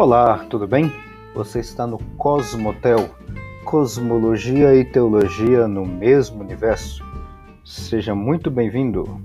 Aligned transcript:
Olá, 0.00 0.46
tudo 0.48 0.64
bem? 0.64 0.92
Você 1.34 1.58
está 1.58 1.84
no 1.84 1.98
Cosmotel, 2.16 3.12
Cosmologia 3.64 4.72
e 4.72 4.84
Teologia 4.84 5.66
no 5.66 5.84
mesmo 5.84 6.40
universo. 6.40 7.04
Seja 7.64 8.14
muito 8.14 8.48
bem-vindo. 8.48 9.20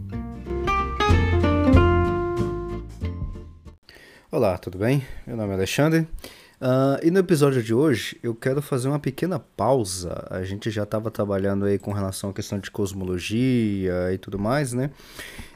Olá, 4.32 4.58
tudo 4.58 4.80
bem? 4.80 5.06
Meu 5.28 5.38
nome 5.38 5.52
é 5.52 5.54
Alexandre. 5.54 6.08
Uh, 6.60 6.98
e 7.04 7.12
no 7.12 7.20
episódio 7.20 7.62
de 7.62 7.72
hoje 7.72 8.18
eu 8.24 8.34
quero 8.34 8.60
fazer 8.60 8.88
uma 8.88 9.00
pequena 9.00 9.38
pausa. 9.38 10.26
A 10.32 10.42
gente 10.42 10.72
já 10.72 10.84
estava 10.84 11.12
trabalhando 11.12 11.66
aí 11.66 11.78
com 11.78 11.92
relação 11.92 12.32
à 12.32 12.34
questão 12.34 12.58
de 12.58 12.72
cosmologia 12.72 14.12
e 14.12 14.18
tudo 14.18 14.40
mais, 14.40 14.74
né? 14.74 14.90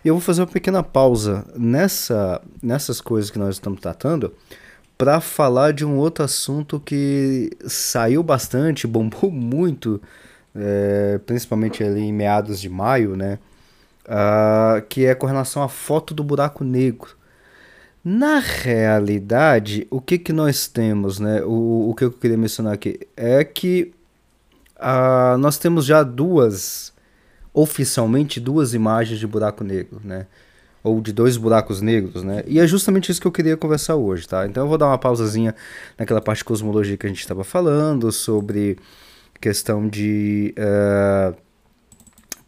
E 0.05 0.09
eu 0.09 0.13
vou 0.13 0.21
fazer 0.21 0.41
uma 0.41 0.47
pequena 0.47 0.83
pausa 0.83 1.43
nessa, 1.55 2.39
nessas 2.61 3.01
coisas 3.01 3.31
que 3.31 3.39
nós 3.39 3.55
estamos 3.55 3.81
tratando 3.81 4.31
para 4.97 5.21
falar 5.21 5.73
de 5.73 5.85
um 5.85 5.97
outro 5.97 6.23
assunto 6.23 6.79
que 6.79 7.51
saiu 7.67 8.23
bastante, 8.23 8.87
bombou 8.87 9.29
muito, 9.29 10.01
é, 10.55 11.19
principalmente 11.25 11.83
ali 11.83 12.01
em 12.01 12.13
meados 12.13 12.59
de 12.59 12.69
maio, 12.69 13.15
né? 13.15 13.39
Uh, 14.05 14.81
que 14.87 15.05
é 15.05 15.13
com 15.13 15.27
relação 15.27 15.61
à 15.61 15.67
foto 15.67 16.13
do 16.13 16.23
buraco 16.23 16.63
negro. 16.63 17.09
Na 18.03 18.39
realidade, 18.39 19.85
o 19.89 19.99
que, 19.99 20.17
que 20.17 20.31
nós 20.31 20.65
temos, 20.65 21.19
né? 21.19 21.43
O, 21.43 21.89
o 21.89 21.93
que 21.93 22.05
eu 22.05 22.11
queria 22.11 22.37
mencionar 22.37 22.73
aqui 22.73 23.01
é 23.17 23.43
que 23.43 23.91
uh, 24.77 25.37
nós 25.37 25.57
temos 25.57 25.85
já 25.85 26.03
duas, 26.03 26.93
oficialmente, 27.53 28.39
duas 28.39 28.73
imagens 28.73 29.19
de 29.19 29.27
buraco 29.27 29.61
negro, 29.61 29.99
né? 30.03 30.25
Ou 30.87 31.01
de 31.01 31.11
dois 31.11 31.37
buracos 31.37 31.81
negros, 31.81 32.23
né? 32.23 32.43
E 32.47 32.59
é 32.59 32.65
justamente 32.65 33.11
isso 33.11 33.19
que 33.19 33.27
eu 33.27 33.31
queria 33.31 33.57
conversar 33.57 33.95
hoje, 33.95 34.27
tá? 34.27 34.45
Então 34.47 34.63
eu 34.63 34.69
vou 34.69 34.77
dar 34.77 34.87
uma 34.87 34.97
pausazinha 34.97 35.53
naquela 35.97 36.21
parte 36.21 36.39
de 36.39 36.45
cosmologia 36.45 36.95
que 36.95 37.05
a 37.05 37.09
gente 37.09 37.19
estava 37.19 37.43
falando, 37.43 38.11
sobre 38.11 38.77
questão 39.39 39.87
de 39.87 40.55
uh, 40.57 41.35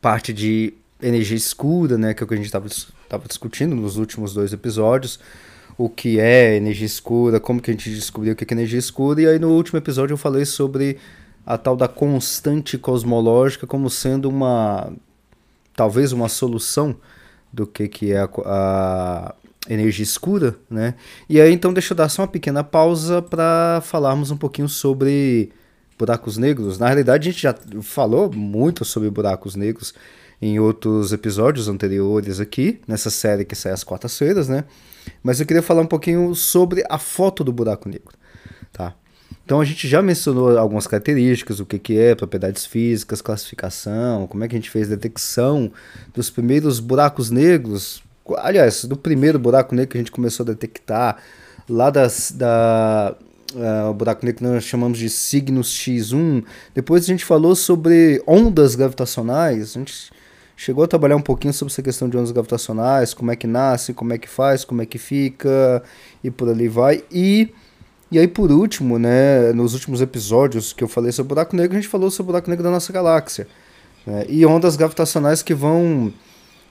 parte 0.02 0.34
de 0.34 0.74
energia 1.02 1.38
escura, 1.38 1.98
né? 1.98 2.14
Que 2.14 2.24
é 2.24 2.26
o 2.26 2.28
que 2.28 2.34
a 2.34 2.38
gente 2.38 2.46
estava 2.46 2.68
discutindo 3.28 3.76
nos 3.76 3.98
últimos 3.98 4.34
dois 4.34 4.54
episódios. 4.54 5.20
O 5.78 5.90
que 5.90 6.20
é 6.20 6.56
energia 6.56 6.86
escura, 6.86 7.40
como 7.40 7.62
que 7.62 7.72
a 7.72 7.74
gente 7.74 7.90
descobriu 7.90 8.34
o 8.34 8.36
que 8.36 8.44
é 8.44 8.54
energia 8.54 8.80
escura. 8.80 9.22
E 9.22 9.28
aí 9.28 9.40
no 9.40 9.50
último 9.50 9.78
episódio 9.78 10.14
eu 10.14 10.18
falei 10.18 10.46
sobre 10.46 10.98
a 11.46 11.58
tal 11.58 11.76
da 11.76 11.88
constante 11.88 12.78
cosmológica 12.78 13.66
como 13.66 13.90
sendo 13.90 14.30
uma... 14.30 14.92
talvez 15.76 16.12
uma 16.12 16.30
solução 16.30 16.96
do 17.52 17.66
que, 17.68 17.88
que 17.88 18.12
é 18.12 18.20
a, 18.20 18.30
a 18.46 19.36
energia 19.70 20.04
escura, 20.04 20.56
né? 20.70 20.96
E 21.28 21.40
aí 21.40 21.54
então 21.54 21.74
deixa 21.74 21.94
eu 21.94 21.98
dar 21.98 22.10
só 22.10 22.24
uma 22.24 22.28
pequena 22.28 22.64
pausa 22.64 23.22
para 23.22 23.82
falarmos 23.84 24.32
um 24.32 24.38
pouquinho 24.38 24.70
sobre 24.70 25.52
buracos 25.98 26.38
negros. 26.38 26.80
Na 26.80 26.88
realidade 26.88 27.28
a 27.28 27.32
gente 27.32 27.42
já 27.42 27.56
falou 27.82 28.32
muito 28.32 28.86
sobre 28.86 29.10
buracos 29.10 29.56
negros 29.56 29.94
em 30.42 30.60
outros 30.60 31.12
episódios 31.12 31.68
anteriores 31.68 32.40
aqui, 32.40 32.80
nessa 32.88 33.10
série 33.10 33.44
que 33.44 33.56
sai 33.56 33.74
às 33.74 33.84
quartas-feiras, 33.84 34.48
né? 34.48 34.64
Mas 35.22 35.40
eu 35.40 35.46
queria 35.46 35.62
falar 35.62 35.82
um 35.82 35.88
pouquinho 35.88 36.34
sobre 36.34 36.84
a 36.90 36.98
foto 36.98 37.44
do 37.44 37.52
buraco 37.52 37.90
negro, 37.90 38.14
tá? 38.72 38.96
Então 39.46 39.60
a 39.60 39.66
gente 39.66 39.88
já 39.88 40.02
mencionou 40.02 40.58
algumas 40.58 40.86
características, 40.86 41.60
o 41.60 41.66
que, 41.66 41.80
que 41.80 41.98
é, 41.98 42.14
propriedades 42.14 42.66
físicas, 42.66 43.22
classificação, 43.22 44.28
como 44.28 44.44
é 44.44 44.48
que 44.48 44.56
a 44.56 44.60
gente 44.60 44.70
fez 44.70 44.88
detecção 44.88 45.72
dos 46.14 46.30
primeiros 46.30 46.80
buracos 46.80 47.32
negros. 47.32 48.04
Aliás, 48.38 48.86
do 48.86 48.96
primeiro 48.96 49.40
buraco 49.40 49.74
negro 49.74 49.92
que 49.92 49.98
a 49.98 50.02
gente 50.02 50.12
começou 50.12 50.44
a 50.44 50.48
detectar, 50.48 51.18
lá 51.68 51.90
das, 51.90 52.32
da, 52.32 53.16
uh, 53.56 53.90
o 53.90 53.94
buraco 53.94 54.26
negro 54.26 54.38
que 54.38 54.44
nós 54.44 54.64
chamamos 54.64 55.00
de 55.00 55.10
signos 55.10 55.74
X1. 55.74 56.44
Depois 56.76 57.04
a 57.04 57.08
gente 57.08 57.26
falou 57.26 57.56
sobre 57.56 58.22
ondas 58.28 58.76
gravitacionais. 58.76 59.76
A 59.76 59.80
gente 59.80 60.12
chegou 60.56 60.84
a 60.84 60.88
trabalhar 60.88 61.16
um 61.16 61.22
pouquinho 61.22 61.54
sobre 61.54 61.72
essa 61.72 61.82
questão 61.82 62.10
de 62.10 62.18
ondas 62.18 62.32
gravitacionais, 62.32 63.14
como 63.14 63.32
é 63.32 63.36
que 63.36 63.48
nasce, 63.48 63.94
como 63.94 64.14
é 64.14 64.18
que 64.18 64.30
faz, 64.30 64.64
como 64.64 64.82
é 64.82 64.86
que 64.86 64.98
fica 64.98 65.82
e 66.24 66.30
por 66.30 66.50
ali 66.50 66.68
vai. 66.68 67.04
E 67.12 67.50
e 68.12 68.18
aí, 68.18 68.28
por 68.28 68.52
último, 68.52 68.98
né, 68.98 69.54
nos 69.54 69.74
últimos 69.74 70.02
episódios 70.02 70.74
que 70.74 70.84
eu 70.84 70.88
falei 70.88 71.12
sobre 71.12 71.28
o 71.28 71.36
buraco 71.36 71.56
negro, 71.56 71.78
a 71.78 71.82
gente 71.82 71.90
falou 71.90 72.10
sobre 72.10 72.30
o 72.30 72.34
buraco 72.34 72.50
negro 72.50 72.64
da 72.64 72.72
nossa 72.72 72.92
galáxia. 72.92 73.48
Né, 74.06 74.26
e 74.28 74.46
ondas 74.46 74.76
gravitacionais 74.76 75.44
que 75.44 75.54
vão. 75.54 76.12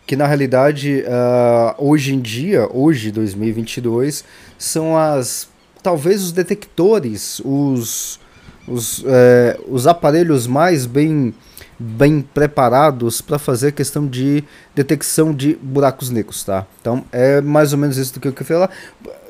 que 0.06 0.16
na 0.16 0.26
realidade, 0.26 1.04
uh, 1.06 1.74
hoje 1.78 2.14
em 2.14 2.20
dia, 2.20 2.68
hoje, 2.72 3.12
2022, 3.12 4.24
são 4.58 4.96
as. 4.96 5.48
talvez 5.82 6.22
os 6.22 6.32
detectores, 6.32 7.40
os. 7.44 8.18
os, 8.66 9.04
é, 9.06 9.60
os 9.68 9.86
aparelhos 9.86 10.46
mais 10.46 10.86
bem 10.86 11.32
bem 11.78 12.20
preparados 12.20 13.20
para 13.20 13.38
fazer 13.38 13.72
questão 13.72 14.06
de 14.06 14.42
detecção 14.74 15.32
de 15.32 15.54
buracos 15.62 16.10
negros, 16.10 16.42
tá? 16.42 16.66
Então 16.80 17.04
é 17.12 17.40
mais 17.40 17.72
ou 17.72 17.78
menos 17.78 17.96
isso 17.96 18.14
do 18.14 18.20
que 18.20 18.28
eu 18.28 18.32
quero 18.32 18.44
falar, 18.46 18.70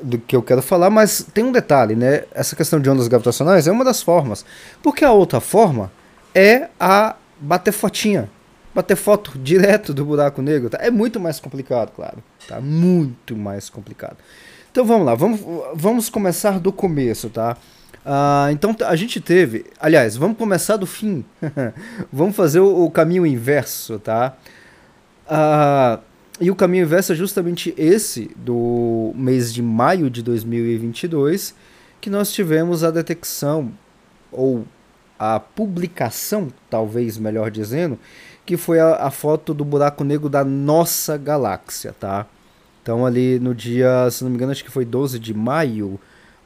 do 0.01 0.17
que 0.17 0.35
eu 0.35 0.41
quero 0.41 0.61
falar, 0.61 0.89
mas 0.89 1.25
tem 1.33 1.43
um 1.43 1.51
detalhe, 1.51 1.95
né? 1.95 2.23
Essa 2.31 2.55
questão 2.55 2.79
de 2.79 2.89
ondas 2.89 3.07
gravitacionais 3.07 3.67
é 3.67 3.71
uma 3.71 3.85
das 3.85 4.01
formas, 4.01 4.43
porque 4.81 5.05
a 5.05 5.11
outra 5.11 5.39
forma 5.39 5.91
é 6.33 6.69
a 6.79 7.15
bater 7.39 7.71
fotinha, 7.71 8.29
bater 8.73 8.97
foto 8.97 9.37
direto 9.37 9.93
do 9.93 10.03
buraco 10.03 10.41
negro, 10.41 10.71
tá? 10.71 10.79
É 10.81 10.89
muito 10.89 11.19
mais 11.19 11.39
complicado, 11.39 11.91
claro, 11.95 12.17
tá? 12.47 12.59
Muito 12.59 13.35
mais 13.35 13.69
complicado. 13.69 14.17
Então 14.71 14.83
vamos 14.85 15.05
lá, 15.05 15.13
vamos, 15.13 15.39
vamos 15.75 16.09
começar 16.09 16.59
do 16.59 16.71
começo, 16.71 17.29
tá? 17.29 17.57
Uh, 18.05 18.51
então 18.51 18.75
a 18.85 18.95
gente 18.95 19.19
teve, 19.19 19.65
aliás, 19.79 20.15
vamos 20.15 20.37
começar 20.37 20.77
do 20.77 20.85
fim. 20.85 21.25
vamos 22.11 22.35
fazer 22.35 22.59
o, 22.59 22.85
o, 22.85 22.91
caminho 22.91 23.25
inverso, 23.25 23.99
tá? 23.99 24.35
Uh, 25.25 26.01
e 26.39 26.49
o 26.49 26.55
caminho 26.55 26.83
inverso 26.83 27.11
é 27.11 27.15
justamente 27.15 27.73
esse 27.77 28.31
do 28.35 29.11
mês 29.15 29.53
de 29.53 29.61
maio 29.61 30.09
de 30.09 30.23
2022, 30.23 31.53
que 31.99 32.09
nós 32.09 32.31
tivemos 32.31 32.83
a 32.83 32.91
detecção 32.91 33.71
ou 34.31 34.65
a 35.19 35.39
publicação, 35.39 36.47
talvez 36.69 37.17
melhor 37.17 37.51
dizendo, 37.51 37.99
que 38.45 38.55
foi 38.55 38.79
a, 38.79 38.95
a 38.95 39.11
foto 39.11 39.53
do 39.53 39.65
buraco 39.65 40.03
negro 40.03 40.29
da 40.29 40.45
nossa 40.45 41.17
galáxia, 41.17 41.93
tá? 41.99 42.25
Então 42.81 43.05
ali 43.05 43.37
no 43.37 43.53
dia, 43.53 44.09
se 44.09 44.23
não 44.23 44.31
me 44.31 44.37
engano, 44.37 44.51
acho 44.51 44.63
que 44.63 44.71
foi 44.71 44.85
12 44.85 45.19
de 45.19 45.33
maio 45.33 45.99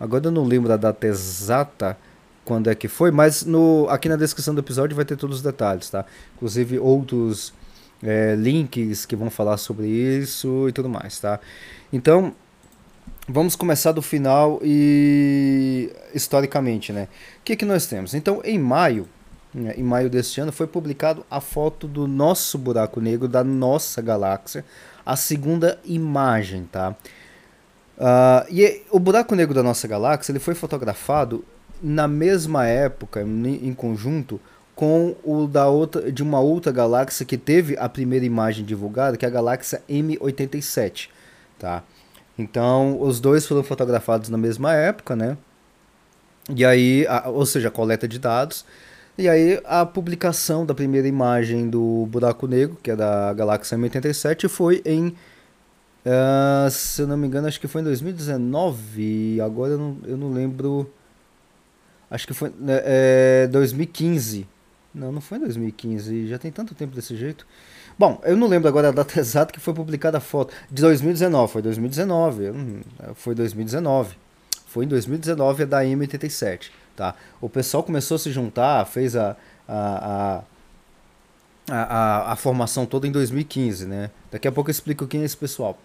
Agora 0.04 0.26
eu 0.26 0.32
não 0.32 0.44
lembro 0.44 0.68
da 0.68 0.76
data 0.76 1.08
exata 1.08 1.98
quando 2.44 2.70
é 2.70 2.76
que 2.76 2.90
foi, 2.90 3.10
mas 3.10 3.46
no, 3.46 3.88
aqui 3.90 4.10
na 4.10 4.18
descrição 4.18 4.54
do 4.54 4.60
episódio 4.60 4.98
vai 4.98 5.06
ter 5.06 5.16
todos 5.16 5.38
os 5.38 5.42
detalhes, 5.42 5.90
tá? 5.90 6.06
Inclusive 6.36 6.78
outros 6.78 7.54
é, 8.04 8.36
links 8.36 9.06
que 9.06 9.16
vão 9.16 9.30
falar 9.30 9.56
sobre 9.56 9.88
isso 9.88 10.68
e 10.68 10.74
tudo 10.74 10.90
mais, 10.90 11.22
tá? 11.22 11.40
Então, 11.94 12.36
vamos 13.30 13.56
começar 13.56 13.94
do 13.94 14.02
final 14.02 14.60
e 14.62 15.90
historicamente, 16.14 16.92
né? 16.92 17.08
O 17.40 17.44
que, 17.46 17.56
que 17.56 17.64
nós 17.64 17.86
temos? 17.86 18.14
Então, 18.14 18.42
em 18.44 18.60
maio, 18.60 19.08
né, 19.54 19.74
em 19.78 19.84
maio 19.84 20.10
deste 20.10 20.42
ano, 20.42 20.52
foi 20.52 20.68
publicado 20.68 21.26
a 21.32 21.40
foto 21.40 21.88
do 21.88 22.10
nosso 22.10 22.58
buraco 22.58 23.00
negro, 23.00 23.30
da 23.30 23.42
nossa 23.42 24.02
galáxia, 24.02 24.66
a 25.06 25.16
segunda 25.16 25.80
imagem, 25.86 26.68
tá? 26.70 26.94
Uh, 27.98 28.46
e 28.50 28.82
o 28.90 29.00
buraco 29.00 29.36
negro 29.36 29.54
da 29.54 29.62
nossa 29.62 29.88
galáxia 29.88 30.32
ele 30.32 30.40
foi 30.40 30.56
fotografado 30.56 31.46
na 31.82 32.08
mesma 32.08 32.66
época, 32.66 33.22
em, 33.22 33.68
em 33.68 33.74
conjunto, 33.74 34.40
com 34.76 35.16
o 35.24 35.46
da 35.46 35.68
outra, 35.68 36.12
de 36.12 36.24
uma 36.24 36.40
outra 36.40 36.72
galáxia 36.72 37.26
que 37.26 37.38
teve 37.38 37.78
a 37.78 37.88
primeira 37.88 38.26
imagem 38.26 38.66
divulgada, 38.66 39.18
que 39.18 39.26
é 39.26 39.28
a 39.28 39.32
galáxia 39.32 39.84
M87. 39.88 41.10
Tá? 41.60 41.84
Então, 42.38 43.00
os 43.00 43.20
dois 43.20 43.46
foram 43.46 43.64
fotografados 43.64 44.30
na 44.30 44.38
mesma 44.38 44.74
época, 44.74 45.16
né? 45.16 45.38
E 46.50 46.66
aí, 46.66 47.06
a, 47.08 47.30
ou 47.30 47.46
seja, 47.46 47.68
a 47.68 47.72
coleta 47.72 48.08
de 48.08 48.18
dados. 48.18 48.66
E 49.18 49.30
aí, 49.30 49.62
a 49.66 49.86
publicação 49.86 50.66
da 50.66 50.74
primeira 50.74 51.08
imagem 51.08 51.70
do 51.70 52.08
buraco 52.10 52.48
negro, 52.48 52.78
que 52.82 52.90
é 52.90 52.96
da 52.96 53.32
galáxia 53.34 53.78
M87, 53.78 54.50
foi 54.50 54.82
em 54.84 55.16
Uh, 56.06 56.70
se 56.70 57.02
eu 57.02 57.08
não 57.08 57.16
me 57.16 57.28
engano, 57.28 57.48
acho 57.48 57.60
que 57.60 57.68
foi 57.68 57.82
em 57.82 57.86
2019. 57.86 59.40
Agora 59.42 59.74
eu 59.74 59.78
não, 59.78 59.98
eu 60.06 60.18
não 60.18 60.32
lembro. 60.32 60.92
Acho 62.12 62.28
que 62.28 62.34
foi 62.34 62.52
né, 62.60 62.82
é, 62.84 63.48
2015. 63.48 64.48
Não, 64.94 65.12
não 65.12 65.22
foi 65.22 65.38
em 65.38 65.42
2015. 65.42 66.28
Já 66.28 66.38
tem 66.38 66.52
tanto 66.52 66.76
tempo 66.76 66.94
desse 66.96 67.16
jeito. 67.16 67.48
Bom, 67.98 68.22
eu 68.24 68.36
não 68.36 68.48
lembro 68.48 68.68
agora 68.68 68.90
a 68.90 68.92
data 68.92 69.18
exata 69.20 69.54
que 69.54 69.60
foi 69.60 69.74
publicada 69.74 70.18
a 70.18 70.22
foto. 70.22 70.54
De 70.70 70.82
2019. 70.82 71.52
Foi 71.52 71.62
2019. 71.62 72.50
Hum, 72.50 72.82
foi 73.16 73.34
2019. 73.34 74.16
Foi 74.68 74.86
em 74.86 74.88
2019 74.88 75.64
a 75.64 75.66
da 75.66 75.84
M87. 75.84 76.72
Tá? 76.96 77.16
O 77.42 77.50
pessoal 77.50 77.82
começou 77.82 78.16
a 78.16 78.20
se 78.20 78.32
juntar, 78.32 78.86
fez 78.86 79.16
a, 79.16 79.36
a 79.68 80.44
a, 81.70 81.76
a, 81.76 82.32
a, 82.34 82.36
formação 82.36 82.86
toda 82.86 83.08
em 83.08 83.12
2015, 83.12 83.86
né? 83.86 84.10
Daqui 84.34 84.48
a 84.48 84.52
pouco 84.52 84.72
eu 84.72 84.72
explico 84.72 85.06
quem 85.06 85.22
é 85.22 85.26
esse 85.26 85.38
pessoal. 85.38 85.80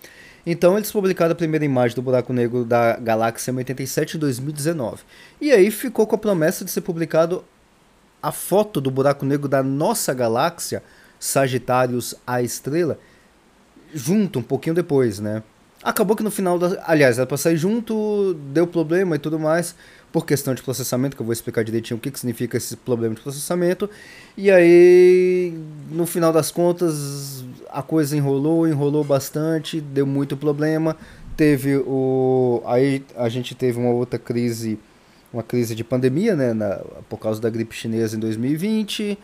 Então 0.46 0.74
eles 0.78 0.90
publicaram 0.90 1.32
a 1.32 1.34
primeira 1.34 1.66
imagem 1.66 1.94
do 1.94 2.00
buraco 2.00 2.32
negro 2.32 2.64
da 2.64 2.96
galáxia 2.96 3.52
M87 3.52 4.14
em 4.14 4.18
2019. 4.18 5.02
E 5.38 5.52
aí 5.52 5.70
ficou 5.70 6.06
com 6.06 6.14
a 6.14 6.18
promessa 6.18 6.64
de 6.64 6.70
ser 6.70 6.80
publicado 6.80 7.44
a 8.22 8.32
foto 8.32 8.80
do 8.80 8.90
buraco 8.90 9.26
negro 9.26 9.48
da 9.48 9.62
nossa 9.62 10.14
galáxia, 10.14 10.82
Sagitários 11.20 12.14
A 12.26 12.40
Estrela, 12.40 12.98
junto 13.92 14.38
um 14.38 14.42
pouquinho 14.42 14.74
depois, 14.74 15.20
né? 15.20 15.42
Acabou 15.82 16.16
que 16.16 16.22
no 16.22 16.30
final 16.30 16.58
da. 16.58 16.82
Aliás, 16.86 17.18
era 17.18 17.26
pra 17.26 17.36
sair 17.36 17.58
junto, 17.58 18.34
deu 18.50 18.66
problema 18.66 19.14
e 19.14 19.18
tudo 19.18 19.38
mais, 19.38 19.76
por 20.10 20.24
questão 20.24 20.54
de 20.54 20.62
processamento, 20.62 21.14
que 21.14 21.22
eu 21.22 21.26
vou 21.26 21.32
explicar 21.32 21.62
direitinho 21.62 21.98
o 21.98 22.00
que, 22.00 22.10
que 22.10 22.18
significa 22.18 22.56
esse 22.56 22.76
problema 22.76 23.14
de 23.14 23.20
processamento. 23.20 23.88
E 24.36 24.50
aí, 24.50 25.54
no 25.90 26.06
final 26.06 26.32
das 26.32 26.50
contas, 26.50 27.44
a 27.70 27.82
coisa 27.82 28.16
enrolou, 28.16 28.66
enrolou 28.66 29.04
bastante, 29.04 29.80
deu 29.80 30.06
muito 30.06 30.36
problema. 30.36 30.96
Teve 31.36 31.76
o. 31.76 32.62
Aí 32.66 33.04
a 33.16 33.28
gente 33.28 33.54
teve 33.54 33.78
uma 33.78 33.90
outra 33.90 34.18
crise, 34.18 34.78
uma 35.32 35.42
crise 35.42 35.74
de 35.74 35.84
pandemia, 35.84 36.34
né? 36.34 36.52
Na, 36.52 36.80
por 37.08 37.18
causa 37.18 37.40
da 37.40 37.48
gripe 37.48 37.74
chinesa 37.74 38.16
em 38.16 38.18
2020. 38.20 39.18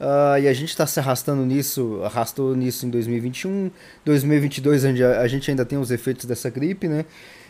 Uh, 0.00 0.40
e 0.40 0.48
a 0.48 0.52
gente 0.54 0.70
está 0.70 0.86
se 0.86 0.98
arrastando 0.98 1.44
nisso, 1.44 2.00
arrastou 2.02 2.56
nisso 2.56 2.86
em 2.86 2.90
2021, 2.90 3.70
2022 4.02 4.86
a 4.86 5.28
gente 5.28 5.50
ainda 5.50 5.62
tem 5.62 5.78
os 5.78 5.90
efeitos 5.90 6.24
dessa 6.24 6.48
gripe, 6.48 6.88
né? 6.88 7.04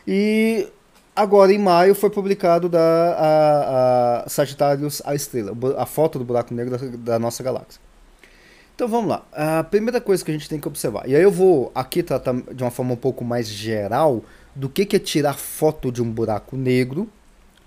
E 0.04 0.66
agora 1.14 1.52
em 1.52 1.58
maio 1.58 1.94
foi 1.94 2.10
publicado 2.10 2.68
da 2.68 2.80
a, 2.80 4.24
a 4.24 4.28
Sagitários 4.28 5.00
a 5.04 5.14
Estrela, 5.14 5.52
a 5.78 5.86
foto 5.86 6.18
do 6.18 6.24
buraco 6.24 6.52
negro 6.52 6.76
da, 6.76 7.12
da, 7.12 7.18
nossa 7.20 7.40
galáxia. 7.40 7.80
Então 8.80 8.88
vamos 8.88 9.10
lá. 9.10 9.26
A 9.30 9.62
primeira 9.62 10.00
coisa 10.00 10.24
que 10.24 10.30
a 10.30 10.32
gente 10.34 10.48
tem 10.48 10.58
que 10.58 10.66
observar, 10.66 11.06
e 11.06 11.14
aí 11.14 11.22
eu 11.22 11.30
vou 11.30 11.70
aqui 11.74 12.02
tratar 12.02 12.32
de 12.32 12.64
uma 12.64 12.70
forma 12.70 12.94
um 12.94 12.96
pouco 12.96 13.22
mais 13.22 13.46
geral 13.46 14.24
do 14.56 14.70
que, 14.70 14.86
que 14.86 14.96
é 14.96 14.98
tirar 14.98 15.34
foto 15.34 15.92
de 15.92 16.00
um 16.00 16.10
buraco 16.10 16.56
negro, 16.56 17.06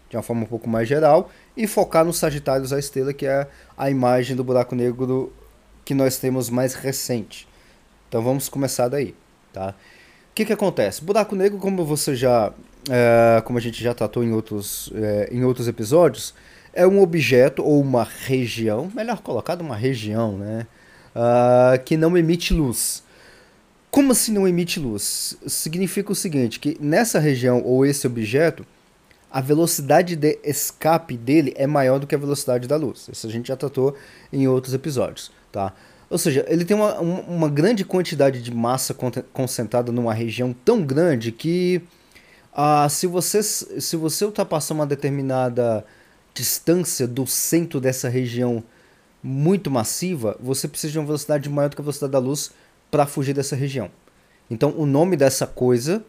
de 0.10 0.18
uma 0.18 0.24
forma 0.24 0.42
um 0.42 0.48
pouco 0.48 0.68
mais 0.68 0.88
geral, 0.88 1.30
e 1.56 1.68
focar 1.68 2.04
no 2.04 2.12
Sagitários 2.12 2.74
a 2.74 2.80
Estrela, 2.80 3.14
que 3.14 3.28
é 3.28 3.48
a 3.78 3.92
imagem 3.92 4.36
do 4.36 4.44
buraco 4.44 4.74
negro 4.74 5.32
que 5.86 5.94
nós 5.94 6.18
temos 6.18 6.50
mais 6.50 6.74
recente. 6.74 7.48
Então 8.10 8.24
vamos 8.24 8.50
começar 8.50 8.88
daí, 8.88 9.14
tá? 9.54 9.76
O 10.32 10.34
que, 10.34 10.44
que 10.44 10.54
acontece? 10.54 11.04
Buraco 11.04 11.36
negro, 11.36 11.60
como 11.60 11.86
você 11.86 12.16
já, 12.16 12.52
é, 12.90 13.40
como 13.42 13.60
a 13.60 13.62
gente 13.62 13.84
já 13.84 13.94
tratou 13.94 14.24
em 14.24 14.32
outros, 14.32 14.92
é, 14.96 15.30
em 15.32 15.44
outros 15.44 15.68
episódios, 15.68 16.34
é 16.74 16.88
um 16.88 17.00
objeto 17.00 17.64
ou 17.64 17.80
uma 17.80 18.04
região, 18.04 18.92
melhor 18.96 19.22
colocado, 19.22 19.62
uma 19.62 19.76
região, 19.76 20.40
né? 20.40 20.66
Uh, 21.16 21.82
que 21.84 21.96
não 21.96 22.18
emite 22.18 22.54
luz. 22.54 23.04
Como 23.92 24.12
assim 24.12 24.32
não 24.32 24.48
emite 24.48 24.80
luz? 24.80 25.38
Significa 25.46 26.12
o 26.12 26.16
seguinte, 26.16 26.60
que 26.60 26.76
nessa 26.80 27.20
região 27.20 27.62
ou 27.64 27.86
esse 27.86 28.08
objeto, 28.08 28.66
a 29.30 29.40
velocidade 29.40 30.16
de 30.16 30.40
escape 30.44 31.16
dele 31.16 31.54
é 31.56 31.68
maior 31.68 32.00
do 32.00 32.08
que 32.08 32.16
a 32.16 32.18
velocidade 32.18 32.68
da 32.68 32.76
luz. 32.76 33.08
Isso 33.12 33.28
a 33.28 33.30
gente 33.30 33.48
já 33.48 33.56
tratou 33.56 33.96
em 34.32 34.48
outros 34.48 34.74
episódios, 34.74 35.32
tá? 35.52 35.74
Ou 36.10 36.18
seja, 36.18 36.46
ele 36.48 36.66
tem 36.66 36.78
uma, 36.78 37.00
uma 37.00 37.50
grande 37.50 37.84
quantidade 37.84 38.42
de 38.42 38.54
massa 38.54 38.96
concentrada 39.34 39.92
numa 39.92 40.14
região 40.14 40.56
tão 40.64 40.84
grande 40.84 41.32
que 41.32 41.82
ah, 42.54 42.88
se, 42.88 43.08
você, 43.08 43.42
se 43.42 43.96
você 43.96 44.24
ultrapassar 44.24 44.76
uma 44.76 44.86
determinada 44.86 45.84
distância 46.34 47.08
do 47.08 47.26
centro 47.26 47.82
dessa 47.82 48.10
região 48.10 48.64
muito 49.24 49.72
massiva, 49.72 50.38
você 50.40 50.68
precisa 50.68 50.92
de 50.92 51.00
uma 51.00 51.06
velocidade 51.06 51.50
maior 51.50 51.70
do 51.70 51.76
que 51.76 51.82
a 51.82 51.84
velocidade 51.84 52.12
da 52.12 52.20
luz 52.20 52.52
para 52.92 53.06
fugir 53.06 53.34
dessa 53.34 53.56
região. 53.56 53.90
Então, 54.52 54.74
o 54.78 54.86
nome 54.86 55.16
dessa 55.16 55.48
coisa 55.48 56.04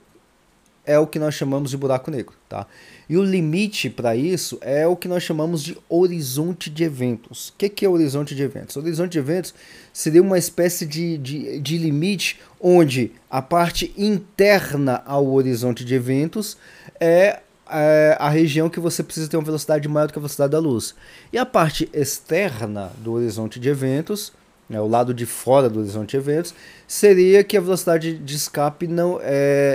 é 0.84 0.98
o 0.98 1.06
que 1.06 1.18
nós 1.18 1.34
chamamos 1.34 1.70
de 1.70 1.76
buraco 1.76 2.10
negro, 2.10 2.34
tá? 2.48 2.66
E 3.08 3.16
o 3.16 3.24
limite 3.24 3.88
para 3.88 4.14
isso 4.14 4.58
é 4.60 4.86
o 4.86 4.96
que 4.96 5.08
nós 5.08 5.22
chamamos 5.22 5.62
de 5.62 5.78
horizonte 5.88 6.68
de 6.68 6.84
eventos. 6.84 7.48
O 7.48 7.52
que, 7.56 7.68
que 7.68 7.86
é 7.86 7.88
horizonte 7.88 8.34
de 8.34 8.42
eventos? 8.42 8.76
O 8.76 8.80
horizonte 8.80 9.12
de 9.12 9.18
eventos 9.18 9.54
seria 9.92 10.20
uma 10.20 10.36
espécie 10.36 10.84
de, 10.84 11.16
de, 11.18 11.60
de 11.60 11.78
limite 11.78 12.40
onde 12.60 13.12
a 13.30 13.40
parte 13.40 13.94
interna 13.96 15.02
ao 15.06 15.26
horizonte 15.26 15.84
de 15.84 15.94
eventos 15.94 16.56
é, 17.00 17.40
é 17.70 18.16
a 18.18 18.28
região 18.28 18.68
que 18.68 18.80
você 18.80 19.02
precisa 19.02 19.28
ter 19.28 19.36
uma 19.36 19.44
velocidade 19.44 19.88
maior 19.88 20.06
do 20.06 20.12
que 20.12 20.18
a 20.18 20.20
velocidade 20.20 20.52
da 20.52 20.58
luz. 20.58 20.94
E 21.32 21.38
a 21.38 21.46
parte 21.46 21.88
externa 21.92 22.90
do 22.98 23.12
horizonte 23.12 23.58
de 23.58 23.68
eventos, 23.68 24.32
né, 24.68 24.80
o 24.80 24.86
lado 24.86 25.12
de 25.12 25.26
fora 25.26 25.68
do 25.68 25.80
horizonte 25.80 26.10
de 26.10 26.16
eventos, 26.16 26.54
seria 26.86 27.42
que 27.44 27.56
a 27.56 27.60
velocidade 27.60 28.16
de 28.18 28.36
escape 28.36 28.86
não 28.86 29.18
é, 29.22 29.28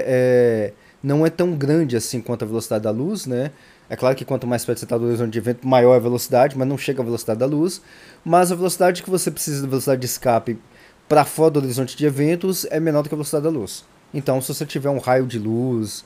é 0.05 0.73
não 1.01 1.25
é 1.25 1.29
tão 1.29 1.53
grande 1.53 1.95
assim 1.95 2.19
quanto 2.21 2.43
a 2.43 2.47
velocidade 2.47 2.83
da 2.83 2.91
luz, 2.91 3.25
né? 3.25 3.51
É 3.89 3.95
claro 3.95 4.15
que 4.15 4.23
quanto 4.23 4.45
mais 4.45 4.63
perto 4.63 4.79
você 4.79 4.85
está 4.85 4.97
do 4.97 5.05
horizonte 5.05 5.31
de 5.31 5.39
vento, 5.39 5.67
maior 5.67 5.93
é 5.93 5.97
a 5.97 5.99
velocidade, 5.99 6.57
mas 6.57 6.67
não 6.67 6.77
chega 6.77 7.01
à 7.01 7.05
velocidade 7.05 7.39
da 7.39 7.45
luz. 7.45 7.81
Mas 8.23 8.51
a 8.51 8.55
velocidade 8.55 9.01
que 9.01 9.09
você 9.09 9.31
precisa 9.31 9.61
da 9.61 9.67
velocidade 9.67 10.01
de 10.01 10.05
escape 10.05 10.59
para 11.07 11.25
fora 11.25 11.51
do 11.51 11.59
horizonte 11.59 11.97
de 11.97 12.05
eventos 12.05 12.65
é 12.69 12.79
menor 12.79 13.01
do 13.01 13.09
que 13.09 13.15
a 13.15 13.17
velocidade 13.17 13.45
da 13.45 13.49
luz. 13.49 13.83
Então, 14.13 14.39
se 14.41 14.53
você 14.53 14.65
tiver 14.65 14.89
um 14.89 14.99
raio 14.99 15.25
de 15.25 15.39
luz, 15.39 16.05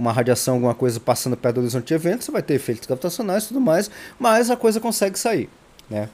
uma 0.00 0.12
radiação, 0.12 0.54
alguma 0.54 0.74
coisa 0.74 0.98
passando 0.98 1.36
perto 1.36 1.56
do 1.56 1.60
horizonte 1.60 1.88
de 1.88 1.94
eventos, 1.94 2.24
você 2.26 2.32
vai 2.32 2.42
ter 2.42 2.54
efeitos 2.54 2.86
gravitacionais 2.86 3.44
e 3.44 3.48
tudo 3.48 3.60
mais, 3.60 3.90
mas 4.18 4.50
a 4.50 4.56
coisa 4.56 4.80
consegue 4.80 5.18
sair, 5.18 5.48
né? 5.88 6.08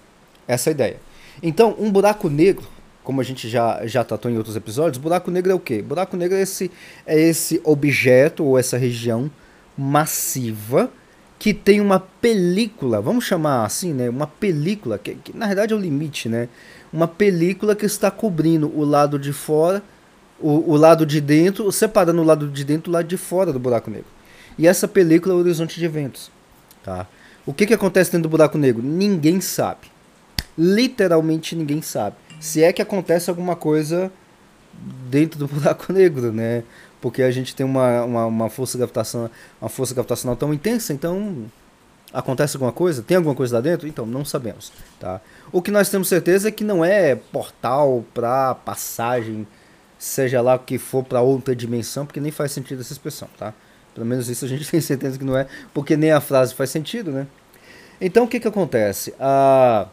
Essa 0.49 0.71
é 0.71 0.73
a 0.73 0.75
ideia. 0.75 0.97
Então, 1.43 1.75
um 1.79 1.91
buraco 1.91 2.29
negro 2.29 2.67
como 3.07 3.21
a 3.21 3.25
gente 3.25 3.49
já, 3.49 3.87
já 3.87 4.03
tratou 4.03 4.29
em 4.29 4.37
outros 4.37 4.57
episódios, 4.57 4.99
buraco 4.99 5.31
negro 5.31 5.53
é 5.53 5.55
o 5.55 5.61
quê? 5.61 5.81
Buraco 5.81 6.17
negro 6.17 6.37
é 6.37 6.43
esse, 6.43 6.73
é 7.07 7.17
esse 7.17 7.61
objeto 7.63 8.43
ou 8.43 8.59
essa 8.59 8.77
região 8.77 9.31
massiva 9.79 10.91
que 11.39 11.55
tem 11.55 11.81
uma 11.81 12.01
película, 12.01 13.01
vamos 13.01 13.25
chamar 13.25 13.65
assim, 13.65 13.93
né? 13.93 14.11
Uma 14.11 14.27
película, 14.27 14.99
que, 14.99 15.15
que 15.15 15.37
na 15.37 15.47
verdade 15.47 15.73
é 15.73 15.77
o 15.77 15.79
limite, 15.79 16.29
né? 16.29 16.49
Uma 16.93 17.07
película 17.07 17.77
que 17.77 17.87
está 17.87 18.11
cobrindo 18.11 18.77
o 18.77 18.85
lado 18.85 19.21
de 19.21 19.33
fora, 19.33 19.85
o, 20.41 20.73
o 20.73 20.77
lado 20.77 21.07
de 21.07 21.21
dentro, 21.21 21.71
separando 21.73 22.21
o 22.21 22.25
lado 22.25 22.49
de 22.49 22.65
dentro 22.65 22.91
do 22.91 22.95
lado 22.95 23.07
de 23.07 23.17
fora 23.17 23.53
do 23.53 23.59
buraco 23.59 23.91
negro. 23.91 24.07
E 24.59 24.67
essa 24.67 24.89
película 24.89 25.35
é 25.35 25.37
o 25.37 25.41
horizonte 25.41 25.79
de 25.79 25.85
eventos. 25.85 26.31
Tá? 26.83 27.07
O 27.45 27.53
que, 27.53 27.67
que 27.67 27.75
acontece 27.75 28.11
dentro 28.11 28.29
do 28.29 28.31
buraco 28.31 28.59
negro? 28.59 28.83
Ninguém 28.83 29.41
sabe. 29.41 29.91
Literalmente 30.57 31.55
ninguém 31.55 31.83
sabe 31.83 32.17
se 32.41 32.63
é 32.63 32.73
que 32.73 32.83
acontece 32.83 33.31
alguma 33.31 33.57
coisa 33.57 34.11
dentro 35.09 35.39
do 35.39 35.47
buraco 35.49 35.93
negro, 35.93 36.33
né? 36.33 36.63
Porque 37.01 37.23
a 37.23 37.31
gente 37.31 37.55
tem 37.55 37.65
uma, 37.65 38.03
uma, 38.05 38.27
uma 38.27 38.51
força 38.51 38.77
gravitacional, 38.77 39.31
uma 39.61 39.69
força 39.69 39.95
gravitacional 39.95 40.37
tão 40.37 40.53
intensa, 40.53 40.93
então 40.93 41.45
acontece 42.13 42.57
alguma 42.57 42.73
coisa? 42.73 43.03
Tem 43.03 43.17
alguma 43.17 43.35
coisa 43.35 43.57
lá 43.57 43.61
dentro? 43.61 43.87
Então 43.87 44.07
não 44.07 44.25
sabemos, 44.25 44.73
tá? 44.99 45.21
O 45.53 45.61
que 45.61 45.71
nós 45.71 45.89
temos 45.89 46.09
certeza 46.09 46.49
é 46.49 46.51
que 46.51 46.65
não 46.65 46.85
é 46.85 47.15
portal 47.15 48.05
para 48.15 48.55
passagem, 48.55 49.47
seja 49.99 50.41
lá 50.41 50.55
o 50.55 50.59
que 50.59 50.79
for 50.79 51.05
para 51.05 51.21
outra 51.21 51.55
dimensão, 51.55 52.07
porque 52.07 52.21
nem 52.21 52.33
faz 52.33 52.53
sentido 52.53 52.81
essa 52.81 52.93
expressão, 52.93 53.29
tá? 53.39 53.55
Pelo 53.95 54.07
menos 54.07 54.29
isso 54.29 54.45
a 54.45 54.49
gente 54.49 54.67
tem 54.71 54.81
certeza 54.81 55.19
que 55.19 55.25
não 55.25 55.37
é, 55.37 55.47
porque 55.73 55.97
nem 55.97 56.13
a 56.13 56.21
frase 56.21 56.55
faz 56.55 56.71
sentido, 56.71 57.11
né? 57.11 57.27
Então 58.01 58.25
o 58.25 58.29
que 58.29 58.39
que 58.39 58.49
acontece? 58.49 59.15
Ah, 59.19 59.89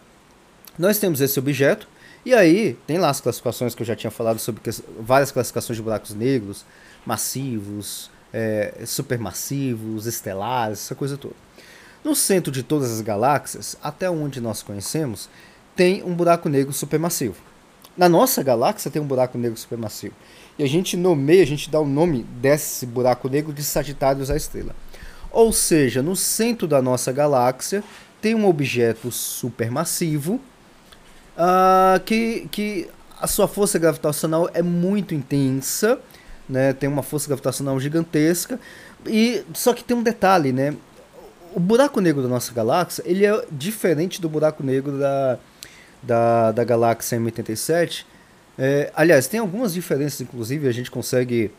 nós 0.78 1.00
temos 1.00 1.22
esse 1.22 1.40
objeto 1.40 1.88
e 2.26 2.34
aí, 2.34 2.78
tem 2.88 2.98
lá 2.98 3.10
as 3.10 3.20
classificações 3.20 3.76
que 3.76 3.82
eu 3.82 3.86
já 3.86 3.98
tinha 3.98 4.10
falado 4.10 4.40
sobre 4.40 4.62
várias 4.98 5.30
classificações 5.30 5.76
de 5.76 5.84
buracos 5.84 6.16
negros, 6.16 6.66
massivos, 7.06 8.10
é, 8.32 8.74
supermassivos, 8.86 10.06
estelares, 10.06 10.80
essa 10.80 10.96
coisa 10.96 11.18
toda. 11.18 11.36
No 12.02 12.16
centro 12.16 12.50
de 12.50 12.64
todas 12.64 12.92
as 12.92 13.02
galáxias, 13.02 13.76
até 13.84 14.10
onde 14.10 14.40
nós 14.40 14.64
conhecemos, 14.64 15.30
tem 15.76 16.02
um 16.02 16.14
buraco 16.14 16.48
negro 16.48 16.72
supermassivo. 16.72 17.36
Na 17.96 18.10
nossa 18.10 18.42
galáxia 18.42 18.90
tem 18.90 19.02
um 19.02 19.06
buraco 19.06 19.38
negro 19.38 19.58
supermassivo. 19.58 20.16
E 20.58 20.64
a 20.64 20.68
gente 20.68 20.98
nomeia, 20.98 21.44
a 21.44 21.48
gente 21.48 21.70
dá 21.70 21.80
o 21.80 21.86
nome 21.86 22.24
desse 22.24 22.86
buraco 22.86 23.30
negro 23.30 23.54
de 23.54 23.64
Sagitários 23.64 24.32
à 24.32 24.36
Estrela. 24.36 24.76
Ou 25.32 25.52
seja, 25.52 26.02
no 26.02 26.16
centro 26.16 26.68
da 26.68 26.82
nossa 26.82 27.12
galáxia 27.12 27.84
tem 28.22 28.36
um 28.36 28.48
objeto 28.48 29.12
supermassivo 29.12 30.40
uh, 31.38 32.00
que, 32.06 32.48
que 32.52 32.90
a 33.20 33.28
sua 33.28 33.48
força 33.48 33.78
gravitacional 33.78 34.50
é 34.54 34.62
muito 34.62 35.14
intensa, 35.14 36.00
né? 36.48 36.74
Tem 36.74 36.90
uma 36.90 37.04
força 37.04 37.28
gravitacional 37.28 37.80
gigantesca. 37.80 38.60
E 39.06 39.44
só 39.54 39.74
que 39.74 39.84
tem 39.84 39.96
um 39.96 40.04
detalhe, 40.04 40.52
né? 40.52 40.76
O 41.54 41.60
buraco 41.60 42.02
negro 42.02 42.24
da 42.24 42.28
nossa 42.28 42.52
galáxia, 42.54 43.04
ele 43.06 43.26
é 43.26 43.46
diferente 43.52 44.20
do 44.20 44.28
buraco 44.28 44.64
negro 44.64 44.98
da, 44.98 45.38
da, 46.04 46.52
da 46.52 46.64
galáxia 46.64 47.18
M87. 47.18 48.06
É, 48.58 48.92
aliás, 48.96 49.28
tem 49.28 49.40
algumas 49.40 49.74
diferenças, 49.74 50.22
inclusive, 50.22 50.68
a 50.68 50.72
gente 50.72 50.92
consegue, 50.92 51.52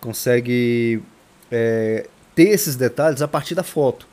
consegue 0.00 1.02
é, 1.50 2.06
ter 2.34 2.48
esses 2.48 2.76
detalhes 2.76 3.22
a 3.22 3.28
partir 3.28 3.54
da 3.54 3.62
foto. 3.62 4.06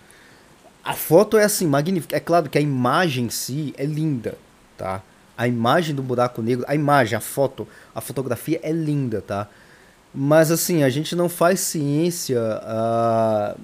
A 0.83 0.93
foto 0.93 1.37
é 1.37 1.43
assim, 1.43 1.67
magnífica. 1.67 2.15
É 2.15 2.19
claro 2.19 2.49
que 2.49 2.57
a 2.57 2.61
imagem 2.61 3.25
em 3.25 3.29
si 3.29 3.73
é 3.77 3.85
linda, 3.85 4.37
tá? 4.77 5.01
A 5.37 5.47
imagem 5.47 5.95
do 5.95 6.01
buraco 6.03 6.41
negro, 6.41 6.65
a 6.67 6.75
imagem, 6.75 7.17
a 7.17 7.21
foto, 7.21 7.67
a 7.93 8.01
fotografia 8.01 8.59
é 8.63 8.71
linda, 8.71 9.21
tá? 9.21 9.47
Mas 10.13 10.51
assim, 10.51 10.83
a 10.83 10.89
gente 10.89 11.15
não 11.15 11.29
faz 11.29 11.59
ciência 11.61 12.39
uh, 12.41 13.59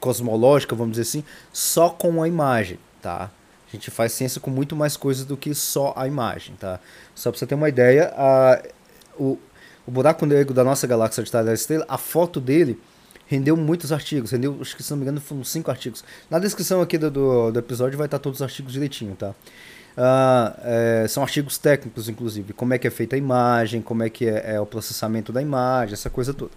cosmológica, 0.00 0.74
vamos 0.74 0.92
dizer 0.92 1.02
assim, 1.02 1.24
só 1.52 1.90
com 1.90 2.22
a 2.22 2.28
imagem, 2.28 2.78
tá? 3.00 3.30
A 3.72 3.76
gente 3.76 3.90
faz 3.90 4.12
ciência 4.12 4.40
com 4.40 4.50
muito 4.50 4.76
mais 4.76 4.96
coisas 4.96 5.24
do 5.24 5.36
que 5.36 5.54
só 5.54 5.94
a 5.96 6.06
imagem, 6.06 6.54
tá? 6.56 6.78
Só 7.14 7.30
para 7.30 7.38
você 7.38 7.46
ter 7.46 7.54
uma 7.54 7.68
ideia, 7.68 8.12
uh, 8.12 8.68
o, 9.16 9.38
o 9.86 9.90
buraco 9.90 10.26
negro 10.26 10.52
da 10.52 10.62
nossa 10.62 10.86
galáxia 10.86 11.22
Sagitário 11.22 11.46
da 11.46 11.54
Estrela, 11.54 11.86
a 11.88 11.96
foto 11.96 12.38
dele 12.38 12.78
rendeu 13.26 13.56
muitos 13.56 13.90
artigos, 13.92 14.30
rendeu, 14.30 14.58
acho 14.60 14.76
que 14.76 14.82
se 14.82 14.90
não 14.90 14.98
me 14.98 15.04
engano, 15.04 15.20
foram 15.20 15.42
cinco 15.42 15.70
artigos. 15.70 16.04
Na 16.28 16.38
descrição 16.38 16.82
aqui 16.82 16.98
do, 16.98 17.10
do, 17.10 17.50
do 17.50 17.58
episódio 17.58 17.96
vai 17.96 18.06
estar 18.06 18.18
todos 18.18 18.40
os 18.40 18.42
artigos 18.42 18.74
direitinho, 18.74 19.16
tá? 19.16 19.30
Uh, 19.30 20.60
é, 20.64 21.06
são 21.08 21.22
artigos 21.22 21.56
técnicos, 21.56 22.08
inclusive, 22.08 22.52
como 22.52 22.74
é 22.74 22.78
que 22.78 22.86
é 22.86 22.90
feita 22.90 23.16
a 23.16 23.18
imagem, 23.18 23.80
como 23.80 24.02
é 24.02 24.10
que 24.10 24.26
é, 24.26 24.54
é 24.54 24.60
o 24.60 24.66
processamento 24.66 25.32
da 25.32 25.40
imagem, 25.40 25.94
essa 25.94 26.10
coisa 26.10 26.34
toda. 26.34 26.52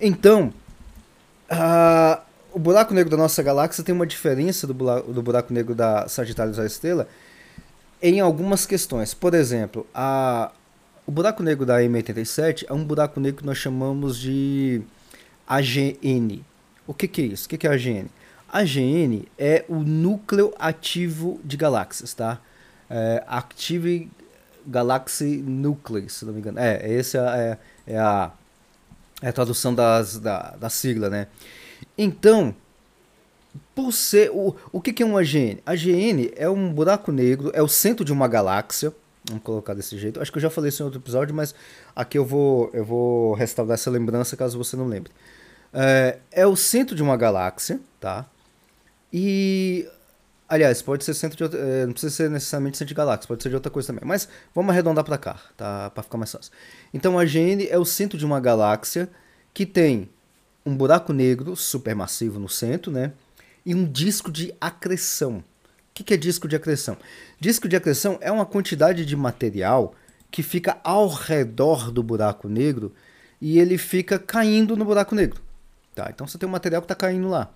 Então, 0.00 0.52
uh, 1.50 2.27
o 2.58 2.60
buraco 2.60 2.92
negro 2.92 3.08
da 3.08 3.16
nossa 3.16 3.40
galáxia 3.40 3.84
tem 3.84 3.94
uma 3.94 4.04
diferença 4.04 4.66
do 4.66 4.74
buraco, 4.74 5.12
do 5.12 5.22
buraco 5.22 5.54
negro 5.54 5.76
da 5.76 6.08
Sagitário 6.08 6.52
da 6.52 6.66
Estrela 6.66 7.06
em 8.02 8.18
algumas 8.18 8.66
questões. 8.66 9.14
Por 9.14 9.32
exemplo, 9.32 9.86
a, 9.94 10.50
o 11.06 11.12
buraco 11.12 11.40
negro 11.40 11.64
da 11.64 11.78
M87 11.78 12.66
é 12.68 12.72
um 12.72 12.84
buraco 12.84 13.20
negro 13.20 13.42
que 13.42 13.46
nós 13.46 13.58
chamamos 13.58 14.18
de 14.18 14.82
AGN. 15.46 16.44
O 16.84 16.92
que, 16.92 17.06
que 17.06 17.22
é 17.22 17.24
isso? 17.26 17.46
O 17.46 17.48
que, 17.48 17.58
que 17.58 17.66
é 17.68 17.70
AGN? 17.70 18.08
AGN 18.52 19.28
é 19.38 19.64
o 19.68 19.76
núcleo 19.76 20.52
ativo 20.58 21.40
de 21.44 21.56
galáxias, 21.56 22.12
tá? 22.12 22.40
é, 22.90 23.22
Active 23.26 24.10
Galaxy 24.66 25.42
Nucleus, 25.46 26.14
se 26.14 26.24
não 26.24 26.32
me 26.32 26.40
engano. 26.40 26.58
É, 26.58 26.98
essa 26.98 27.18
é, 27.18 27.58
é, 27.86 27.98
a, 27.98 28.32
é 29.22 29.28
a 29.28 29.32
tradução 29.32 29.72
das, 29.72 30.18
da, 30.18 30.56
da 30.58 30.68
sigla, 30.68 31.08
né? 31.08 31.28
Então, 31.96 32.54
por 33.74 33.92
ser. 33.92 34.30
O, 34.30 34.56
o 34.72 34.80
que, 34.80 34.92
que 34.92 35.02
é 35.02 35.06
um 35.06 35.16
AGN? 35.16 35.60
AGN 35.64 36.32
é 36.36 36.48
um 36.48 36.72
buraco 36.72 37.12
negro, 37.12 37.50
é 37.54 37.62
o 37.62 37.68
centro 37.68 38.04
de 38.04 38.12
uma 38.12 38.28
galáxia. 38.28 38.92
Vamos 39.28 39.42
colocar 39.42 39.74
desse 39.74 39.98
jeito. 39.98 40.20
Acho 40.20 40.32
que 40.32 40.38
eu 40.38 40.42
já 40.42 40.50
falei 40.50 40.68
isso 40.68 40.82
em 40.82 40.86
outro 40.86 41.00
episódio, 41.00 41.34
mas 41.34 41.54
aqui 41.94 42.16
eu 42.16 42.24
vou, 42.24 42.70
eu 42.72 42.84
vou 42.84 43.34
restaurar 43.34 43.74
essa 43.74 43.90
lembrança 43.90 44.36
caso 44.36 44.56
você 44.56 44.76
não 44.76 44.86
lembre. 44.86 45.12
É, 45.72 46.18
é 46.32 46.46
o 46.46 46.56
centro 46.56 46.96
de 46.96 47.02
uma 47.02 47.16
galáxia, 47.16 47.78
tá? 48.00 48.26
E 49.12 49.86
Aliás, 50.48 50.80
pode 50.80 51.04
ser 51.04 51.12
centro 51.12 51.36
de 51.36 51.42
outra, 51.42 51.60
é, 51.60 51.84
não 51.84 51.92
precisa 51.92 52.14
ser 52.14 52.30
necessariamente 52.30 52.78
centro 52.78 52.88
de 52.88 52.94
galáxia, 52.94 53.28
pode 53.28 53.42
ser 53.42 53.50
de 53.50 53.54
outra 53.54 53.70
coisa 53.70 53.88
também. 53.88 54.02
Mas 54.06 54.26
vamos 54.54 54.70
arredondar 54.70 55.04
para 55.04 55.18
cá, 55.18 55.38
tá? 55.54 55.90
Para 55.90 56.02
ficar 56.02 56.16
mais 56.16 56.32
fácil. 56.32 56.50
Então 56.92 57.18
a 57.18 57.24
GN 57.24 57.68
é 57.68 57.76
o 57.78 57.84
centro 57.84 58.16
de 58.16 58.24
uma 58.24 58.40
galáxia 58.40 59.10
que 59.52 59.66
tem 59.66 60.08
um 60.68 60.76
buraco 60.76 61.12
negro 61.12 61.56
supermassivo 61.56 62.38
no 62.38 62.48
centro, 62.48 62.92
né? 62.92 63.12
E 63.64 63.74
um 63.74 63.90
disco 63.90 64.30
de 64.30 64.54
acreção. 64.60 65.38
O 65.38 65.44
que, 65.94 66.04
que 66.04 66.14
é 66.14 66.16
disco 66.16 66.46
de 66.46 66.54
acreção? 66.54 66.96
Disco 67.40 67.68
de 67.68 67.74
acreção 67.74 68.18
é 68.20 68.30
uma 68.30 68.46
quantidade 68.46 69.04
de 69.04 69.16
material 69.16 69.94
que 70.30 70.42
fica 70.42 70.78
ao 70.84 71.08
redor 71.08 71.90
do 71.90 72.02
buraco 72.02 72.48
negro 72.48 72.92
e 73.40 73.58
ele 73.58 73.78
fica 73.78 74.18
caindo 74.18 74.76
no 74.76 74.84
buraco 74.84 75.14
negro. 75.14 75.40
Tá? 75.94 76.10
Então 76.12 76.26
você 76.26 76.38
tem 76.38 76.48
um 76.48 76.52
material 76.52 76.82
que 76.82 76.84
está 76.84 76.94
caindo 76.94 77.28
lá. 77.28 77.52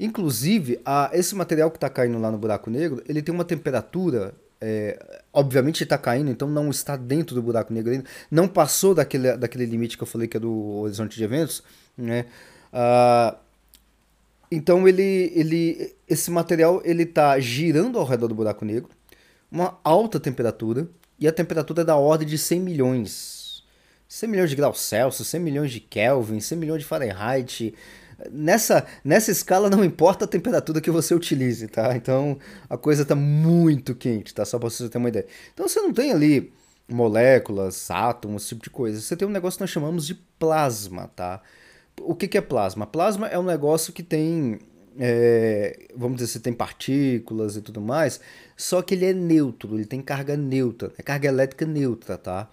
Inclusive, 0.00 0.80
a, 0.84 1.10
esse 1.12 1.34
material 1.34 1.70
que 1.70 1.76
está 1.76 1.88
caindo 1.88 2.18
lá 2.18 2.30
no 2.30 2.38
buraco 2.38 2.70
negro, 2.70 3.02
ele 3.08 3.22
tem 3.22 3.34
uma 3.34 3.44
temperatura. 3.44 4.34
É, 4.68 5.22
obviamente 5.32 5.84
está 5.84 5.96
caindo, 5.96 6.28
então 6.28 6.48
não 6.48 6.70
está 6.70 6.96
dentro 6.96 7.36
do 7.36 7.42
buraco 7.42 7.72
negro 7.72 7.92
ainda. 7.92 8.04
Não 8.28 8.48
passou 8.48 8.96
daquele, 8.96 9.36
daquele 9.36 9.64
limite 9.64 9.96
que 9.96 10.02
eu 10.02 10.06
falei 10.08 10.26
que 10.26 10.36
é 10.36 10.40
do 10.40 10.80
horizonte 10.80 11.16
de 11.16 11.22
eventos. 11.22 11.62
Né? 11.96 12.26
Ah, 12.72 13.36
então 14.50 14.88
ele, 14.88 15.30
ele, 15.36 15.94
esse 16.08 16.32
material 16.32 16.82
ele 16.84 17.04
está 17.04 17.38
girando 17.38 17.96
ao 17.96 18.04
redor 18.04 18.26
do 18.26 18.34
buraco 18.34 18.64
negro, 18.64 18.90
uma 19.48 19.78
alta 19.84 20.18
temperatura, 20.18 20.88
e 21.16 21.28
a 21.28 21.32
temperatura 21.32 21.82
é 21.82 21.84
da 21.84 21.94
ordem 21.94 22.26
de 22.26 22.36
100 22.36 22.60
milhões. 22.60 23.64
100 24.08 24.28
milhões 24.28 24.50
de 24.50 24.56
graus 24.56 24.80
Celsius, 24.80 25.28
100 25.28 25.40
milhões 25.40 25.70
de 25.70 25.78
Kelvin, 25.78 26.40
100 26.40 26.58
milhões 26.58 26.80
de 26.80 26.88
Fahrenheit, 26.88 27.72
Nessa, 28.32 28.86
nessa 29.04 29.30
escala 29.30 29.68
não 29.68 29.84
importa 29.84 30.24
a 30.24 30.28
temperatura 30.28 30.80
que 30.80 30.90
você 30.90 31.14
utilize, 31.14 31.68
tá? 31.68 31.94
Então 31.94 32.38
a 32.68 32.76
coisa 32.76 33.02
está 33.02 33.14
muito 33.14 33.94
quente, 33.94 34.34
tá? 34.34 34.44
Só 34.44 34.58
para 34.58 34.70
você 34.70 34.88
ter 34.88 34.98
uma 34.98 35.08
ideia. 35.08 35.26
Então 35.52 35.68
você 35.68 35.80
não 35.80 35.92
tem 35.92 36.12
ali 36.12 36.52
moléculas, 36.88 37.90
átomos, 37.90 38.42
esse 38.42 38.48
tipo 38.50 38.64
de 38.64 38.70
coisa. 38.70 39.00
Você 39.00 39.16
tem 39.16 39.28
um 39.28 39.30
negócio 39.30 39.58
que 39.58 39.62
nós 39.62 39.70
chamamos 39.70 40.06
de 40.06 40.14
plasma, 40.38 41.08
tá? 41.14 41.42
O 42.00 42.14
que, 42.14 42.28
que 42.28 42.38
é 42.38 42.40
plasma? 42.40 42.86
Plasma 42.86 43.28
é 43.28 43.38
um 43.38 43.42
negócio 43.42 43.92
que 43.92 44.02
tem, 44.02 44.58
é, 44.98 45.88
vamos 45.96 46.18
dizer, 46.18 46.32
você 46.32 46.40
tem 46.40 46.52
partículas 46.52 47.56
e 47.56 47.62
tudo 47.62 47.80
mais, 47.80 48.20
só 48.56 48.82
que 48.82 48.94
ele 48.94 49.06
é 49.06 49.12
neutro, 49.12 49.74
ele 49.74 49.86
tem 49.86 50.00
carga 50.02 50.36
neutra, 50.36 50.92
é 50.98 51.02
carga 51.02 51.28
elétrica 51.28 51.66
neutra, 51.66 52.16
tá? 52.18 52.50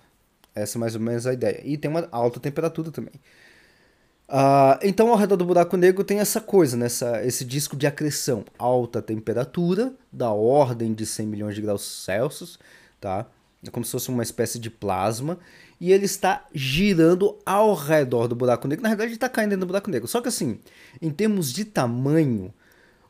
Essa 0.55 0.77
é 0.77 0.79
mais 0.79 0.95
ou 0.95 1.01
menos 1.01 1.25
a 1.27 1.33
ideia. 1.33 1.61
E 1.63 1.77
tem 1.77 1.89
uma 1.89 2.07
alta 2.11 2.39
temperatura 2.39 2.91
também. 2.91 3.13
Uh, 4.27 4.79
então, 4.81 5.09
ao 5.09 5.17
redor 5.17 5.35
do 5.35 5.45
buraco 5.45 5.75
negro 5.75 6.03
tem 6.03 6.19
essa 6.19 6.39
coisa, 6.39 6.77
né? 6.77 6.85
essa, 6.85 7.23
esse 7.25 7.43
disco 7.43 7.75
de 7.75 7.85
acreção, 7.85 8.45
alta 8.57 9.01
temperatura, 9.01 9.93
da 10.11 10.31
ordem 10.31 10.93
de 10.93 11.05
100 11.05 11.27
milhões 11.27 11.55
de 11.55 11.61
graus 11.61 12.03
Celsius, 12.03 12.57
tá? 12.99 13.27
É 13.65 13.69
como 13.69 13.85
se 13.85 13.91
fosse 13.91 14.09
uma 14.09 14.23
espécie 14.23 14.59
de 14.59 14.69
plasma, 14.69 15.37
e 15.79 15.91
ele 15.91 16.05
está 16.05 16.45
girando 16.53 17.37
ao 17.45 17.73
redor 17.73 18.27
do 18.27 18.35
buraco 18.35 18.67
negro. 18.67 18.83
Na 18.83 18.89
verdade, 18.89 19.09
ele 19.09 19.15
está 19.15 19.29
caindo 19.29 19.51
dentro 19.51 19.65
do 19.65 19.69
buraco 19.69 19.89
negro. 19.89 20.07
Só 20.07 20.21
que 20.21 20.29
assim, 20.29 20.59
em 21.01 21.11
termos 21.11 21.51
de 21.51 21.65
tamanho, 21.65 22.53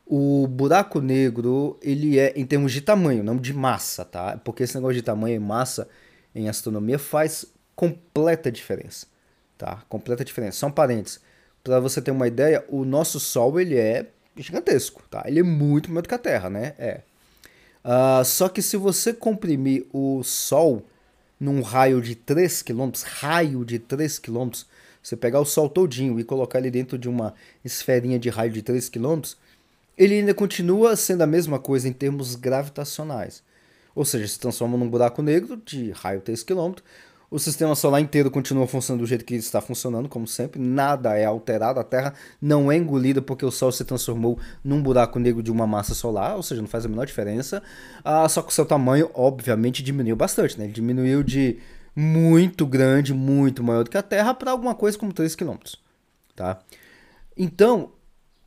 o 0.06 0.46
buraco 0.46 1.00
negro, 1.00 1.78
ele 1.80 2.18
é 2.18 2.32
em 2.36 2.44
termos 2.44 2.72
de 2.72 2.80
tamanho, 2.80 3.24
não 3.24 3.36
de 3.36 3.52
massa, 3.52 4.04
tá? 4.04 4.36
Porque 4.44 4.62
esse 4.62 4.74
negócio 4.74 4.96
de 4.96 5.02
tamanho 5.02 5.36
e 5.36 5.40
massa 5.40 5.88
em 6.34 6.48
astronomia 6.48 6.98
faz 6.98 7.46
completa 7.74 8.50
diferença 8.50 9.13
tá? 9.64 9.82
Completa 9.88 10.22
diferença. 10.22 10.58
São 10.58 10.70
parentes. 10.70 11.18
Para 11.62 11.80
você 11.80 12.02
ter 12.02 12.10
uma 12.10 12.28
ideia, 12.28 12.62
o 12.68 12.84
nosso 12.84 13.18
Sol 13.18 13.58
ele 13.58 13.78
é 13.78 14.06
gigantesco, 14.36 15.02
tá? 15.10 15.24
Ele 15.26 15.40
é 15.40 15.42
muito 15.42 15.90
maior 15.90 16.02
do 16.02 16.08
que 16.08 16.14
a 16.14 16.18
Terra, 16.18 16.50
né? 16.50 16.74
É. 16.78 17.00
Uh, 17.82 18.22
só 18.26 18.50
que 18.50 18.60
se 18.60 18.76
você 18.76 19.14
comprimir 19.14 19.86
o 19.90 20.22
Sol 20.22 20.84
num 21.40 21.62
raio 21.62 22.02
de 22.02 22.14
3 22.14 22.60
km, 22.60 22.90
raio 23.04 23.64
de 23.64 23.78
3 23.78 24.18
km, 24.18 24.50
você 25.02 25.16
pegar 25.16 25.40
o 25.40 25.46
Sol 25.46 25.70
todinho 25.70 26.20
e 26.20 26.24
colocar 26.24 26.58
ele 26.58 26.70
dentro 26.70 26.98
de 26.98 27.08
uma 27.08 27.32
esferinha 27.64 28.18
de 28.18 28.28
raio 28.28 28.52
de 28.52 28.60
3 28.60 28.90
km, 28.90 29.22
ele 29.96 30.16
ainda 30.16 30.34
continua 30.34 30.94
sendo 30.94 31.22
a 31.22 31.26
mesma 31.26 31.58
coisa 31.58 31.88
em 31.88 31.92
termos 31.92 32.34
gravitacionais. 32.34 33.42
Ou 33.94 34.04
seja, 34.04 34.28
se 34.28 34.38
transforma 34.38 34.76
num 34.76 34.90
buraco 34.90 35.22
negro 35.22 35.56
de 35.56 35.90
raio 35.92 36.20
3 36.20 36.42
km, 36.42 36.74
o 37.34 37.38
sistema 37.40 37.74
solar 37.74 38.00
inteiro 38.00 38.30
continua 38.30 38.64
funcionando 38.64 39.00
do 39.00 39.06
jeito 39.08 39.24
que 39.24 39.34
está 39.34 39.60
funcionando, 39.60 40.08
como 40.08 40.24
sempre. 40.24 40.62
Nada 40.62 41.18
é 41.18 41.24
alterado. 41.24 41.80
A 41.80 41.82
Terra 41.82 42.14
não 42.40 42.70
é 42.70 42.76
engolida 42.76 43.20
porque 43.20 43.44
o 43.44 43.50
Sol 43.50 43.72
se 43.72 43.84
transformou 43.84 44.38
num 44.62 44.80
buraco 44.80 45.18
negro 45.18 45.42
de 45.42 45.50
uma 45.50 45.66
massa 45.66 45.94
solar, 45.94 46.36
ou 46.36 46.44
seja, 46.44 46.62
não 46.62 46.68
faz 46.68 46.86
a 46.86 46.88
menor 46.88 47.06
diferença. 47.06 47.60
Ah, 48.04 48.28
só 48.28 48.40
que 48.40 48.50
o 48.50 48.52
seu 48.52 48.64
tamanho, 48.64 49.10
obviamente, 49.14 49.82
diminuiu 49.82 50.14
bastante. 50.14 50.56
Né? 50.56 50.66
Ele 50.66 50.72
diminuiu 50.72 51.24
de 51.24 51.58
muito 51.96 52.64
grande, 52.64 53.12
muito 53.12 53.64
maior 53.64 53.82
do 53.82 53.90
que 53.90 53.98
a 53.98 54.02
Terra, 54.02 54.32
para 54.32 54.52
alguma 54.52 54.76
coisa 54.76 54.96
como 54.96 55.12
3 55.12 55.34
km. 55.34 55.56
Tá? 56.36 56.60
Então, 57.36 57.90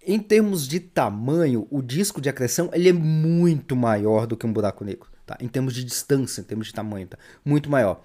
em 0.02 0.18
termos 0.18 0.66
de 0.66 0.80
tamanho, 0.80 1.68
o 1.70 1.82
disco 1.82 2.22
de 2.22 2.30
acreção 2.30 2.70
ele 2.72 2.88
é 2.88 2.94
muito 2.94 3.76
maior 3.76 4.26
do 4.26 4.38
que 4.38 4.46
um 4.46 4.54
buraco 4.54 4.86
negro. 4.86 5.10
Tá? 5.26 5.38
Em 5.42 5.48
termos 5.50 5.74
de 5.74 5.84
distância, 5.84 6.40
em 6.40 6.46
termos 6.46 6.68
de 6.68 6.74
tamanho, 6.74 7.06
tá? 7.06 7.18
muito 7.44 7.70
maior. 7.70 8.02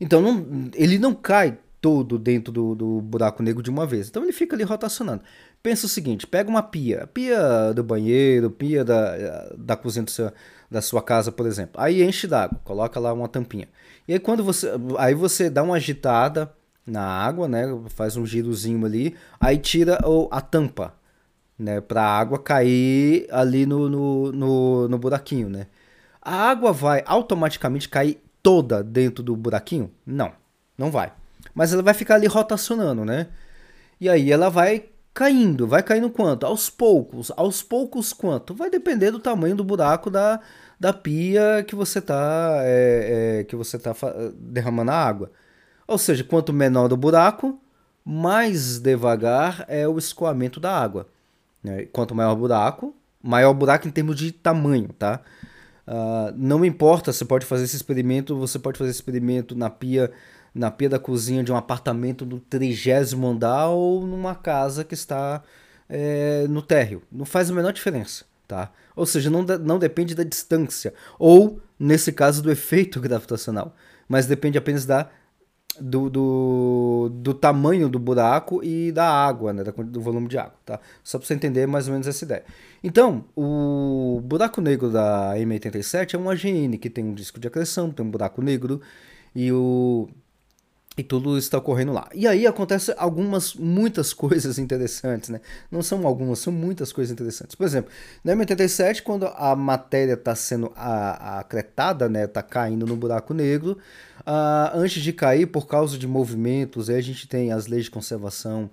Então 0.00 0.20
não, 0.20 0.70
ele 0.74 0.98
não 0.98 1.14
cai 1.14 1.58
todo 1.80 2.18
dentro 2.18 2.50
do, 2.50 2.74
do, 2.74 3.00
buraco 3.02 3.42
negro 3.42 3.62
de 3.62 3.68
uma 3.68 3.86
vez. 3.86 4.08
Então 4.08 4.22
ele 4.22 4.32
fica 4.32 4.56
ali 4.56 4.64
rotacionando. 4.64 5.22
Pensa 5.62 5.84
o 5.84 5.88
seguinte: 5.88 6.26
pega 6.26 6.48
uma 6.48 6.62
pia, 6.62 7.06
pia 7.12 7.72
do 7.74 7.84
banheiro, 7.84 8.50
pia 8.50 8.82
da, 8.84 9.48
da 9.56 9.76
cozinha 9.76 10.06
seu, 10.08 10.32
da 10.70 10.80
sua 10.80 11.02
casa, 11.02 11.30
por 11.30 11.46
exemplo. 11.46 11.78
Aí 11.78 12.02
enche 12.02 12.26
d'água, 12.26 12.58
coloca 12.64 12.98
lá 12.98 13.12
uma 13.12 13.28
tampinha. 13.28 13.68
E 14.08 14.14
aí 14.14 14.18
quando 14.18 14.42
você, 14.42 14.70
aí 14.98 15.14
você 15.14 15.50
dá 15.50 15.62
uma 15.62 15.76
agitada 15.76 16.50
na 16.86 17.02
água, 17.02 17.46
né? 17.46 17.64
Faz 17.90 18.16
um 18.16 18.26
girozinho 18.26 18.84
ali, 18.86 19.14
aí 19.38 19.58
tira 19.58 19.98
o, 20.08 20.28
a 20.30 20.40
tampa, 20.40 20.94
né? 21.58 21.80
Para 21.82 22.02
a 22.02 22.18
água 22.18 22.38
cair 22.38 23.26
ali 23.30 23.66
no, 23.66 23.90
no, 23.90 24.32
no, 24.32 24.88
no 24.88 24.98
buraquinho, 24.98 25.50
né? 25.50 25.66
A 26.20 26.34
água 26.34 26.72
vai 26.72 27.02
automaticamente 27.06 27.88
cair 27.88 28.22
toda 28.44 28.84
dentro 28.84 29.24
do 29.24 29.34
buraquinho? 29.34 29.90
Não, 30.06 30.30
não 30.76 30.90
vai. 30.90 31.14
Mas 31.54 31.72
ela 31.72 31.82
vai 31.82 31.94
ficar 31.94 32.16
ali 32.16 32.26
rotacionando, 32.26 33.02
né? 33.04 33.28
E 33.98 34.06
aí 34.06 34.30
ela 34.30 34.50
vai 34.50 34.90
caindo, 35.14 35.66
vai 35.66 35.82
caindo 35.82 36.10
quanto? 36.10 36.44
Aos 36.44 36.68
poucos. 36.68 37.32
Aos 37.36 37.62
poucos 37.62 38.12
quanto? 38.12 38.54
Vai 38.54 38.68
depender 38.68 39.10
do 39.10 39.18
tamanho 39.18 39.56
do 39.56 39.64
buraco 39.64 40.10
da, 40.10 40.40
da 40.78 40.92
pia 40.92 41.64
que 41.66 41.74
você 41.74 42.00
está 42.00 42.58
é, 42.64 43.38
é, 43.40 43.44
que 43.44 43.56
você 43.56 43.78
tá 43.78 43.94
derramando 44.36 44.90
a 44.90 44.94
água. 44.94 45.32
Ou 45.88 45.96
seja, 45.96 46.22
quanto 46.22 46.52
menor 46.52 46.92
o 46.92 46.96
buraco, 46.96 47.58
mais 48.04 48.78
devagar 48.78 49.64
é 49.68 49.88
o 49.88 49.96
escoamento 49.96 50.60
da 50.60 50.76
água. 50.76 51.08
Né? 51.62 51.86
Quanto 51.86 52.14
maior 52.14 52.32
o 52.32 52.36
buraco, 52.36 52.94
maior 53.22 53.50
o 53.50 53.54
buraco 53.54 53.88
em 53.88 53.90
termos 53.90 54.16
de 54.16 54.32
tamanho, 54.32 54.88
tá? 54.98 55.22
Uh, 55.86 56.32
não 56.36 56.64
importa, 56.64 57.12
você 57.12 57.24
pode 57.24 57.44
fazer 57.44 57.64
esse 57.64 57.76
experimento, 57.76 58.36
você 58.36 58.58
pode 58.58 58.78
fazer 58.78 58.90
esse 58.90 58.98
experimento 58.98 59.54
na 59.54 59.68
pia, 59.68 60.10
na 60.54 60.70
pia 60.70 60.88
da 60.88 60.98
cozinha 60.98 61.44
de 61.44 61.52
um 61.52 61.56
apartamento 61.56 62.24
do 62.24 62.40
trigésimo 62.40 63.26
andar 63.26 63.68
ou 63.68 64.06
numa 64.06 64.34
casa 64.34 64.84
que 64.84 64.94
está 64.94 65.42
é, 65.88 66.46
no 66.48 66.62
térreo. 66.62 67.02
Não 67.12 67.24
faz 67.24 67.50
a 67.50 67.54
menor 67.54 67.72
diferença, 67.72 68.24
tá? 68.48 68.72
Ou 68.96 69.04
seja, 69.04 69.28
não, 69.28 69.42
não 69.42 69.78
depende 69.78 70.14
da 70.14 70.24
distância, 70.24 70.94
ou, 71.18 71.60
nesse 71.78 72.12
caso, 72.12 72.42
do 72.42 72.50
efeito 72.50 72.98
gravitacional, 73.00 73.74
mas 74.08 74.26
depende 74.26 74.56
apenas 74.56 74.86
da 74.86 75.08
do, 75.80 76.08
do, 76.08 76.83
do, 77.08 77.34
tamanho 77.34 77.88
do 77.88 77.98
buraco 77.98 78.62
e 78.62 78.92
da 78.92 79.08
água, 79.08 79.52
né, 79.52 79.62
do 79.64 80.00
volume 80.00 80.28
de 80.28 80.38
água, 80.38 80.54
tá? 80.64 80.80
Só 81.02 81.18
para 81.18 81.26
você 81.26 81.34
entender 81.34 81.66
mais 81.66 81.86
ou 81.86 81.92
menos 81.92 82.06
essa 82.06 82.24
ideia. 82.24 82.44
Então, 82.82 83.24
o 83.36 84.20
buraco 84.24 84.60
negro 84.60 84.90
da 84.90 85.34
M87 85.36 86.14
é 86.14 86.18
um 86.18 86.28
AGN 86.28 86.76
que 86.78 86.90
tem 86.90 87.04
um 87.04 87.14
disco 87.14 87.40
de 87.40 87.48
acreção, 87.48 87.90
tem 87.90 88.04
um 88.04 88.10
buraco 88.10 88.42
negro 88.42 88.80
e 89.34 89.50
o 89.50 90.08
e 90.96 91.02
tudo 91.02 91.36
está 91.36 91.58
ocorrendo 91.58 91.92
lá. 91.92 92.08
E 92.14 92.26
aí 92.26 92.46
acontece 92.46 92.94
algumas, 92.96 93.54
muitas 93.54 94.12
coisas 94.12 94.58
interessantes, 94.60 95.28
né? 95.28 95.40
Não 95.70 95.82
são 95.82 96.06
algumas, 96.06 96.38
são 96.38 96.52
muitas 96.52 96.92
coisas 96.92 97.12
interessantes. 97.12 97.56
Por 97.56 97.66
exemplo, 97.66 97.90
na 98.22 98.34
M87, 98.34 99.02
quando 99.02 99.26
a 99.26 99.56
matéria 99.56 100.14
está 100.14 100.34
sendo 100.34 100.72
acretada, 100.76 102.08
né? 102.08 102.24
Está 102.24 102.42
caindo 102.42 102.86
no 102.86 102.96
buraco 102.96 103.34
negro, 103.34 103.76
uh, 104.20 104.76
antes 104.76 105.02
de 105.02 105.12
cair, 105.12 105.46
por 105.46 105.66
causa 105.66 105.98
de 105.98 106.06
movimentos, 106.06 106.88
aí 106.88 106.96
a 106.96 107.02
gente 107.02 107.26
tem 107.26 107.52
as 107.52 107.66
leis 107.66 107.84
de 107.84 107.90
conservação 107.90 108.70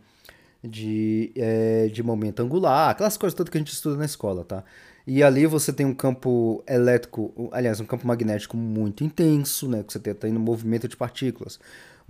de, 0.63 1.31
é, 1.35 1.87
de 1.87 2.03
momento 2.03 2.43
angular, 2.43 2.91
aquelas 2.91 3.17
coisas 3.17 3.35
todas 3.35 3.49
que 3.49 3.57
a 3.57 3.61
gente 3.61 3.73
estuda 3.73 3.97
na 3.97 4.05
escola, 4.05 4.43
tá? 4.43 4.63
E 5.07 5.23
ali 5.23 5.47
você 5.47 5.73
tem 5.73 5.83
um 5.83 5.95
campo 5.95 6.63
elétrico, 6.67 7.49
aliás, 7.51 7.79
um 7.79 7.85
campo 7.85 8.05
magnético 8.05 8.55
muito 8.55 9.03
intenso, 9.03 9.67
né? 9.67 9.81
Que 9.81 9.91
você 9.91 9.97
está 9.97 10.13
tendo 10.13 10.39
movimento 10.39 10.87
de 10.87 10.95
partículas 10.95 11.59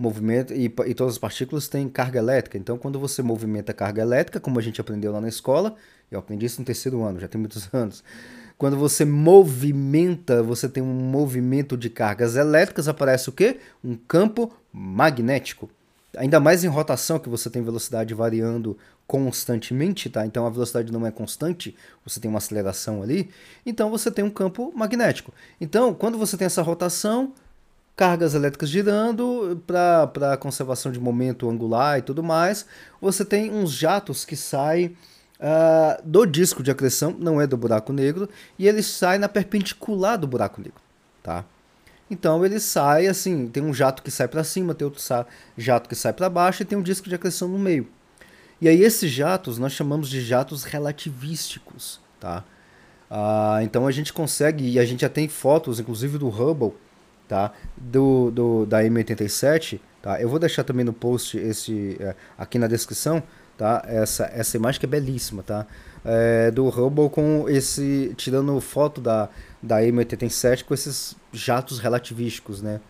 movimento 0.02 0.52
e, 0.52 0.64
e 0.64 0.94
todas 0.94 1.14
as 1.14 1.18
partículas 1.18 1.68
têm 1.68 1.88
carga 1.88 2.18
elétrica. 2.18 2.58
Então, 2.58 2.76
quando 2.76 2.98
você 2.98 3.22
movimenta 3.22 3.72
carga 3.72 4.02
elétrica, 4.02 4.40
como 4.40 4.58
a 4.58 4.62
gente 4.62 4.80
aprendeu 4.80 5.12
lá 5.12 5.20
na 5.20 5.28
escola, 5.28 5.76
eu 6.10 6.18
aprendi 6.18 6.44
isso 6.44 6.60
no 6.60 6.66
terceiro 6.66 7.02
ano, 7.02 7.20
já 7.20 7.28
tem 7.28 7.40
muitos 7.40 7.68
anos. 7.72 8.02
Quando 8.58 8.76
você 8.76 9.04
movimenta, 9.04 10.42
você 10.42 10.68
tem 10.68 10.82
um 10.82 10.86
movimento 10.86 11.76
de 11.76 11.88
cargas 11.88 12.36
elétricas, 12.36 12.86
aparece 12.86 13.28
o 13.28 13.32
quê? 13.32 13.58
Um 13.82 13.96
campo 13.96 14.52
magnético. 14.72 15.70
Ainda 16.16 16.38
mais 16.38 16.62
em 16.62 16.68
rotação, 16.68 17.18
que 17.18 17.28
você 17.28 17.48
tem 17.48 17.62
velocidade 17.62 18.12
variando 18.12 18.76
constantemente, 19.06 20.08
tá? 20.10 20.26
Então 20.26 20.46
a 20.46 20.50
velocidade 20.50 20.92
não 20.92 21.06
é 21.06 21.10
constante, 21.10 21.74
você 22.04 22.20
tem 22.20 22.28
uma 22.28 22.38
aceleração 22.38 23.02
ali, 23.02 23.30
então 23.64 23.90
você 23.90 24.10
tem 24.10 24.24
um 24.24 24.30
campo 24.30 24.72
magnético. 24.76 25.32
Então, 25.60 25.92
quando 25.92 26.18
você 26.18 26.36
tem 26.36 26.46
essa 26.46 26.62
rotação, 26.62 27.32
cargas 27.94 28.34
elétricas 28.34 28.68
girando 28.68 29.62
para 29.66 30.36
conservação 30.38 30.90
de 30.90 30.98
momento 30.98 31.48
angular 31.48 31.98
e 31.98 32.02
tudo 32.02 32.22
mais. 32.22 32.66
Você 33.00 33.24
tem 33.24 33.50
uns 33.50 33.72
jatos 33.72 34.24
que 34.24 34.36
saem 34.36 34.96
uh, 35.38 36.02
do 36.04 36.24
disco 36.24 36.62
de 36.62 36.70
acreção, 36.70 37.14
não 37.18 37.40
é 37.40 37.46
do 37.46 37.56
buraco 37.56 37.92
negro, 37.92 38.28
e 38.58 38.66
ele 38.66 38.82
sai 38.82 39.18
na 39.18 39.28
perpendicular 39.28 40.16
do 40.16 40.26
buraco 40.26 40.60
negro, 40.60 40.80
tá? 41.22 41.44
Então 42.10 42.44
ele 42.44 42.60
sai 42.60 43.06
assim, 43.06 43.48
tem 43.48 43.62
um 43.62 43.72
jato 43.72 44.02
que 44.02 44.10
sai 44.10 44.28
para 44.28 44.44
cima, 44.44 44.74
tem 44.74 44.84
outro 44.84 45.02
jato 45.56 45.88
que 45.88 45.94
sai 45.94 46.12
para 46.12 46.28
baixo 46.28 46.62
e 46.62 46.64
tem 46.64 46.76
um 46.76 46.82
disco 46.82 47.08
de 47.08 47.14
acreção 47.14 47.48
no 47.48 47.58
meio. 47.58 47.88
E 48.60 48.68
aí 48.68 48.82
esses 48.82 49.10
jatos 49.10 49.58
nós 49.58 49.72
chamamos 49.72 50.08
de 50.08 50.20
jatos 50.20 50.64
relativísticos, 50.64 52.00
tá? 52.20 52.44
Uh, 53.10 53.62
então 53.62 53.86
a 53.86 53.90
gente 53.90 54.12
consegue, 54.12 54.70
e 54.70 54.78
a 54.78 54.84
gente 54.84 55.00
já 55.00 55.08
tem 55.08 55.28
fotos, 55.28 55.80
inclusive 55.80 56.16
do 56.18 56.28
Hubble, 56.28 56.72
tá? 57.28 57.52
Do, 57.76 58.30
do, 58.30 58.66
da 58.66 58.82
M87, 58.82 59.80
tá? 60.00 60.20
Eu 60.20 60.28
vou 60.28 60.38
deixar 60.38 60.64
também 60.64 60.84
no 60.84 60.92
post 60.92 61.38
esse 61.38 61.96
é, 62.00 62.14
aqui 62.36 62.58
na 62.58 62.66
descrição, 62.66 63.22
tá? 63.56 63.82
Essa, 63.86 64.30
essa 64.34 64.56
imagem 64.56 64.80
que 64.80 64.86
é 64.86 64.88
belíssima, 64.88 65.42
tá? 65.42 65.66
É, 66.04 66.50
do 66.50 66.68
Hubble 66.68 67.08
com 67.08 67.48
esse 67.48 68.12
tirando 68.16 68.60
foto 68.60 69.00
da 69.00 69.28
da 69.62 69.80
M87 69.80 70.64
com 70.64 70.74
esses 70.74 71.14
jatos 71.32 71.78
relativísticos, 71.78 72.60
né? 72.60 72.80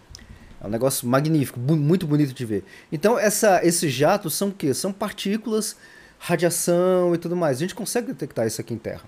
É 0.60 0.66
um 0.66 0.70
negócio 0.70 1.06
magnífico, 1.06 1.58
muito 1.60 2.06
bonito 2.06 2.32
de 2.32 2.44
ver. 2.44 2.64
Então 2.90 3.18
essa, 3.18 3.60
esses 3.64 3.92
jatos 3.92 4.34
são 4.34 4.48
o 4.48 4.52
quê? 4.52 4.72
São 4.72 4.92
partículas, 4.92 5.76
radiação 6.18 7.14
e 7.14 7.18
tudo 7.18 7.36
mais. 7.36 7.58
A 7.58 7.60
gente 7.60 7.74
consegue 7.74 8.06
detectar 8.06 8.46
isso 8.46 8.60
aqui 8.60 8.72
em 8.72 8.78
Terra. 8.78 9.02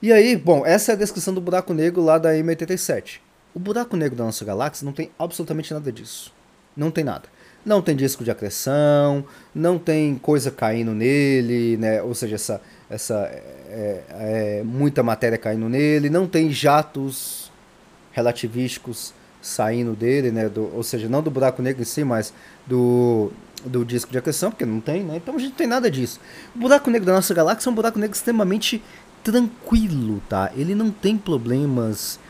E 0.00 0.12
aí, 0.12 0.36
bom, 0.36 0.64
essa 0.64 0.92
é 0.92 0.94
a 0.94 0.98
descrição 0.98 1.34
do 1.34 1.40
buraco 1.40 1.74
negro 1.74 2.02
lá 2.02 2.18
da 2.18 2.32
M87. 2.32 3.18
O 3.58 3.60
buraco 3.60 3.96
negro 3.96 4.16
da 4.16 4.22
nossa 4.22 4.44
galáxia 4.44 4.84
não 4.84 4.92
tem 4.92 5.10
absolutamente 5.18 5.74
nada 5.74 5.90
disso. 5.90 6.32
Não 6.76 6.92
tem 6.92 7.02
nada. 7.02 7.24
Não 7.66 7.82
tem 7.82 7.96
disco 7.96 8.22
de 8.22 8.30
acreção, 8.30 9.24
não 9.52 9.80
tem 9.80 10.14
coisa 10.14 10.48
caindo 10.48 10.92
nele, 10.94 11.76
né? 11.76 12.00
ou 12.00 12.14
seja, 12.14 12.36
essa, 12.36 12.60
essa 12.88 13.16
é, 13.68 14.02
é, 14.10 14.62
muita 14.64 15.02
matéria 15.02 15.36
caindo 15.36 15.68
nele, 15.68 16.08
não 16.08 16.24
tem 16.28 16.52
jatos 16.52 17.50
relativísticos 18.12 19.12
saindo 19.42 19.96
dele, 19.96 20.30
né? 20.30 20.48
Do, 20.48 20.72
ou 20.72 20.84
seja, 20.84 21.08
não 21.08 21.20
do 21.20 21.28
buraco 21.28 21.60
negro 21.60 21.82
em 21.82 21.84
si, 21.84 22.04
mas 22.04 22.32
do, 22.64 23.32
do 23.64 23.84
disco 23.84 24.12
de 24.12 24.18
acreção, 24.18 24.52
porque 24.52 24.64
não 24.64 24.80
tem, 24.80 25.02
né? 25.02 25.16
Então 25.16 25.34
a 25.34 25.38
gente 25.38 25.50
não 25.50 25.56
tem 25.56 25.66
nada 25.66 25.90
disso. 25.90 26.20
O 26.54 26.60
buraco 26.60 26.88
negro 26.92 27.06
da 27.06 27.14
nossa 27.14 27.34
galáxia 27.34 27.68
é 27.68 27.72
um 27.72 27.74
buraco 27.74 27.98
negro 27.98 28.14
extremamente 28.14 28.80
tranquilo, 29.24 30.22
tá? 30.28 30.52
Ele 30.54 30.76
não 30.76 30.92
tem 30.92 31.18
problemas 31.18 32.20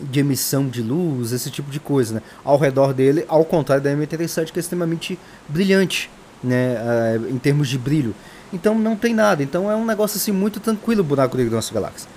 de 0.00 0.20
emissão 0.20 0.68
de 0.68 0.82
luz, 0.82 1.32
esse 1.32 1.50
tipo 1.50 1.70
de 1.70 1.80
coisa, 1.80 2.14
né? 2.14 2.22
Ao 2.44 2.58
redor 2.58 2.92
dele, 2.92 3.24
ao 3.28 3.44
contrário 3.44 3.82
da 3.82 3.90
M87, 3.90 4.52
que 4.52 4.58
é 4.58 4.60
extremamente 4.60 5.18
brilhante, 5.48 6.10
né? 6.42 6.76
Uh, 7.18 7.30
em 7.30 7.38
termos 7.38 7.68
de 7.68 7.78
brilho. 7.78 8.14
Então 8.52 8.78
não 8.78 8.96
tem 8.96 9.14
nada. 9.14 9.42
Então 9.42 9.70
é 9.70 9.76
um 9.76 9.84
negócio 9.84 10.16
assim 10.16 10.32
muito 10.32 10.60
tranquilo 10.60 11.00
o 11.00 11.04
buraco 11.04 11.36
negro 11.36 11.50
da 11.50 11.56
nossa 11.56 11.72
galáxia. 11.72 12.08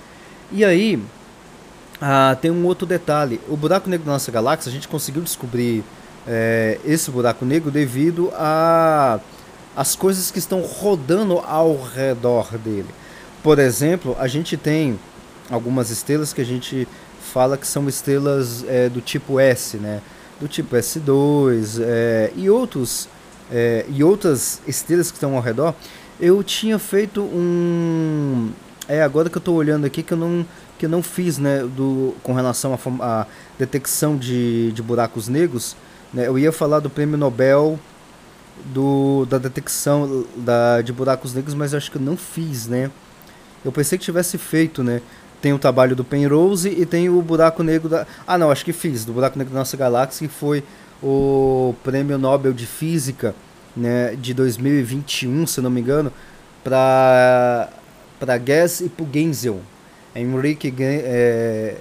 E 0.52 0.64
aí, 0.64 0.96
uh, 0.96 2.36
tem 2.40 2.50
um 2.50 2.64
outro 2.66 2.86
detalhe. 2.86 3.40
O 3.48 3.56
buraco 3.56 3.88
negro 3.88 4.06
da 4.06 4.12
nossa 4.12 4.30
galáxia, 4.30 4.70
a 4.70 4.72
gente 4.72 4.88
conseguiu 4.88 5.22
descobrir 5.22 5.84
é, 6.26 6.78
esse 6.84 7.10
buraco 7.10 7.44
negro 7.44 7.70
devido 7.70 8.30
a 8.34 9.20
as 9.76 9.94
coisas 9.94 10.30
que 10.30 10.38
estão 10.38 10.60
rodando 10.62 11.38
ao 11.38 11.80
redor 11.80 12.58
dele. 12.58 12.88
Por 13.42 13.58
exemplo, 13.58 14.16
a 14.18 14.26
gente 14.26 14.56
tem 14.56 14.98
algumas 15.48 15.90
estrelas 15.90 16.32
que 16.32 16.40
a 16.40 16.44
gente 16.44 16.86
fala 17.30 17.56
que 17.56 17.66
são 17.66 17.88
estrelas 17.88 18.64
é, 18.68 18.88
do 18.88 19.00
tipo 19.00 19.38
S, 19.38 19.76
né? 19.76 20.00
Do 20.40 20.48
tipo 20.48 20.74
S2 20.74 21.80
é, 21.80 22.32
e 22.34 22.50
outros 22.50 23.08
é, 23.50 23.84
e 23.88 24.02
outras 24.02 24.60
estrelas 24.66 25.10
que 25.10 25.16
estão 25.16 25.36
ao 25.36 25.42
redor. 25.42 25.74
Eu 26.20 26.42
tinha 26.42 26.78
feito 26.78 27.22
um 27.22 28.50
é 28.88 29.02
agora 29.02 29.30
que 29.30 29.36
eu 29.36 29.40
estou 29.40 29.54
olhando 29.54 29.84
aqui 29.84 30.02
que 30.02 30.12
eu 30.12 30.18
não 30.18 30.44
que 30.78 30.86
eu 30.86 30.90
não 30.90 31.02
fiz, 31.02 31.38
né? 31.38 31.60
Do 31.60 32.14
com 32.22 32.32
relação 32.32 32.78
à 33.00 33.26
detecção 33.58 34.16
de, 34.16 34.72
de 34.72 34.82
buracos 34.82 35.28
negros. 35.28 35.76
Né? 36.12 36.26
Eu 36.26 36.38
ia 36.38 36.50
falar 36.50 36.80
do 36.80 36.90
prêmio 36.90 37.16
Nobel 37.16 37.78
do, 38.66 39.26
da 39.26 39.38
detecção 39.38 40.24
da, 40.36 40.82
de 40.82 40.92
buracos 40.92 41.34
negros, 41.34 41.54
mas 41.54 41.74
acho 41.74 41.90
que 41.90 41.96
eu 41.96 42.02
não 42.02 42.16
fiz, 42.16 42.66
né? 42.66 42.90
Eu 43.64 43.70
pensei 43.70 43.98
que 43.98 44.04
tivesse 44.04 44.38
feito, 44.38 44.82
né? 44.82 45.02
Tem 45.40 45.52
o 45.52 45.58
trabalho 45.58 45.96
do 45.96 46.04
Penrose 46.04 46.68
e 46.68 46.84
tem 46.84 47.08
o 47.08 47.20
Buraco 47.22 47.62
Negro 47.62 47.88
da. 47.88 48.06
Ah, 48.26 48.36
não, 48.36 48.50
acho 48.50 48.64
que 48.64 48.72
fiz, 48.72 49.04
do 49.04 49.12
Buraco 49.12 49.38
Negro 49.38 49.52
da 49.52 49.60
Nossa 49.60 49.76
Galáxia, 49.76 50.28
que 50.28 50.32
foi 50.32 50.62
o 51.02 51.74
Prêmio 51.82 52.18
Nobel 52.18 52.52
de 52.52 52.66
Física 52.66 53.34
né, 53.76 54.14
de 54.16 54.34
2021, 54.34 55.46
se 55.46 55.60
não 55.60 55.70
me 55.70 55.80
engano, 55.80 56.12
para 56.62 57.70
para 58.18 58.36
Guess 58.36 58.80
e 58.82 58.88
para 58.88 59.06
Genzel. 59.10 59.60
Henrique. 60.14 60.74
É, 60.78 61.76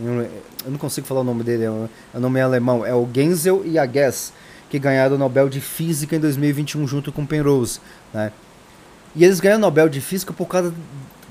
eu 0.00 0.70
não 0.70 0.78
consigo 0.78 1.06
falar 1.06 1.20
o 1.20 1.24
nome 1.24 1.42
dele, 1.42 1.64
é 1.64 1.70
o 1.70 1.88
é 2.14 2.18
nome 2.18 2.38
é 2.38 2.42
alemão. 2.42 2.86
É 2.86 2.94
o 2.94 3.08
Genzel 3.12 3.62
e 3.64 3.78
a 3.78 3.84
Guess, 3.84 4.32
que 4.70 4.78
ganharam 4.78 5.16
o 5.16 5.18
Nobel 5.18 5.48
de 5.48 5.60
Física 5.60 6.14
em 6.14 6.20
2021 6.20 6.86
junto 6.86 7.10
com 7.10 7.26
Penrose. 7.26 7.80
Né? 8.12 8.30
E 9.16 9.24
eles 9.24 9.40
ganharam 9.40 9.58
o 9.58 9.62
Nobel 9.62 9.88
de 9.88 10.00
Física 10.00 10.32
por 10.32 10.46
causa 10.46 10.72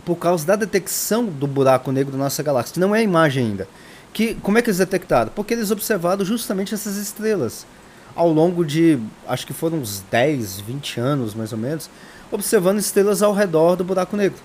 por 0.05 0.15
causa 0.17 0.45
da 0.45 0.55
detecção 0.55 1.25
do 1.25 1.47
buraco 1.47 1.91
negro 1.91 2.11
da 2.11 2.17
nossa 2.17 2.43
galáxia, 2.43 2.79
não 2.79 2.95
é 2.95 2.99
a 2.99 3.03
imagem 3.03 3.45
ainda. 3.45 3.67
Que, 4.13 4.35
como 4.35 4.57
é 4.57 4.61
que 4.61 4.69
eles 4.69 4.77
detectaram? 4.77 5.31
Porque 5.33 5.53
eles 5.53 5.71
observaram 5.71 6.23
justamente 6.23 6.73
essas 6.73 6.97
estrelas 6.97 7.65
ao 8.15 8.31
longo 8.31 8.63
de, 8.63 8.99
acho 9.27 9.45
que 9.47 9.53
foram 9.53 9.79
uns 9.79 10.03
10, 10.11 10.59
20 10.61 10.99
anos 10.99 11.33
mais 11.33 11.51
ou 11.51 11.57
menos, 11.57 11.89
observando 12.31 12.79
estrelas 12.79 13.21
ao 13.21 13.33
redor 13.33 13.75
do 13.75 13.83
buraco 13.83 14.15
negro. 14.15 14.39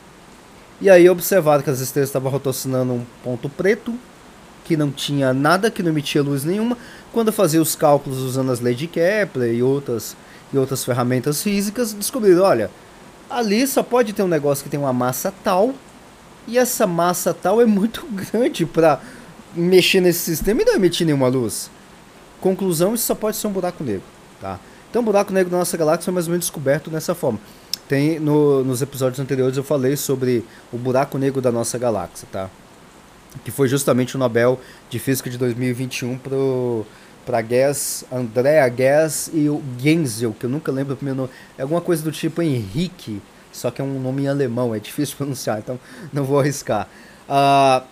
E 0.81 0.88
aí 0.88 1.09
observaram 1.11 1.62
que 1.62 1.71
as 1.71 1.81
estrelas 1.81 2.09
estavam 2.09 2.31
rotacionando 2.31 2.92
um 2.92 3.05
ponto 3.23 3.49
preto, 3.49 3.94
que 4.64 4.77
não 4.77 4.90
tinha 4.90 5.33
nada, 5.33 5.71
que 5.71 5.83
não 5.83 5.90
emitia 5.90 6.23
luz 6.23 6.44
nenhuma. 6.44 6.77
Quando 7.12 7.33
fazia 7.33 7.61
os 7.61 7.75
cálculos 7.75 8.18
usando 8.18 8.53
as 8.53 8.61
leis 8.61 8.77
de 8.77 8.87
Kepler 8.87 9.53
e 9.55 9.62
outras, 9.62 10.16
e 10.53 10.59
outras 10.59 10.85
ferramentas 10.85 11.42
físicas, 11.42 11.92
descobriram, 11.92 12.44
olha, 12.44 12.71
ali 13.29 13.67
só 13.67 13.83
pode 13.83 14.12
ter 14.12 14.23
um 14.23 14.29
negócio 14.29 14.64
que 14.64 14.71
tem 14.71 14.79
uma 14.79 14.93
massa 14.93 15.33
tal, 15.45 15.75
e 16.47 16.59
essa 16.59 16.87
massa 16.87 17.35
tal 17.35 17.61
é 17.61 17.67
muito 17.67 18.07
grande 18.33 18.64
para 18.64 19.01
mexer 19.55 20.01
nesse 20.01 20.21
sistema 20.21 20.62
e 20.62 20.64
não 20.64 20.75
emitir 20.75 21.07
nenhuma 21.07 21.29
luz. 21.29 21.71
Conclusão, 22.41 22.95
isso 22.95 23.05
só 23.05 23.14
pode 23.14 23.37
ser 23.37 23.47
um 23.47 23.53
buraco 23.53 23.83
negro, 23.83 24.05
tá? 24.41 24.59
Então, 24.91 25.03
o 25.03 25.05
buraco 25.05 25.33
negro 25.33 25.51
da 25.51 25.59
nossa 25.59 25.77
galáxia 25.77 26.05
foi 26.05 26.14
mais 26.14 26.27
ou 26.27 26.31
menos 26.31 26.47
descoberto 26.47 26.88
dessa 26.88 27.14
forma. 27.14 27.38
Tem 27.88 28.19
no, 28.19 28.64
nos 28.64 28.81
episódios 28.81 29.19
anteriores 29.19 29.57
eu 29.57 29.64
falei 29.64 29.97
sobre 29.97 30.45
o 30.73 30.79
buraco 30.79 31.19
negro 31.19 31.41
da 31.41 31.51
nossa 31.51 31.77
galáxia, 31.79 32.29
tá? 32.31 32.49
Que 33.45 33.51
foi 33.51 33.69
justamente 33.69 34.17
o 34.17 34.19
Nobel 34.19 34.59
de 34.88 34.99
Física 34.99 35.29
de 35.29 35.37
2021 35.37 36.19
pro 36.19 36.87
para 37.29 37.43
Guess, 37.43 38.07
Andrea 38.11 38.67
Guess 38.71 39.31
e 39.35 39.51
o 39.51 39.62
Genzel, 39.79 40.33
que 40.33 40.47
eu 40.47 40.51
nunca 40.51 40.73
lembro 40.73 40.95
o 40.95 40.97
primeiro 40.97 41.21
nome. 41.21 41.31
É 41.59 41.62
alguma 41.62 41.83
coisa 41.83 42.03
do 42.03 42.11
tipo 42.11 42.41
Henrique, 42.41 43.21
só 43.53 43.71
que 43.71 43.83
é 43.83 43.85
um 43.85 44.01
nome 44.01 44.23
em 44.23 44.29
alemão, 44.29 44.75
é 44.75 44.79
difícil 44.79 45.14
pronunciar, 45.19 45.59
então 45.59 45.79
não 46.11 46.25
vou 46.25 46.41
arriscar. 46.41 46.88
Uh, 47.29 47.87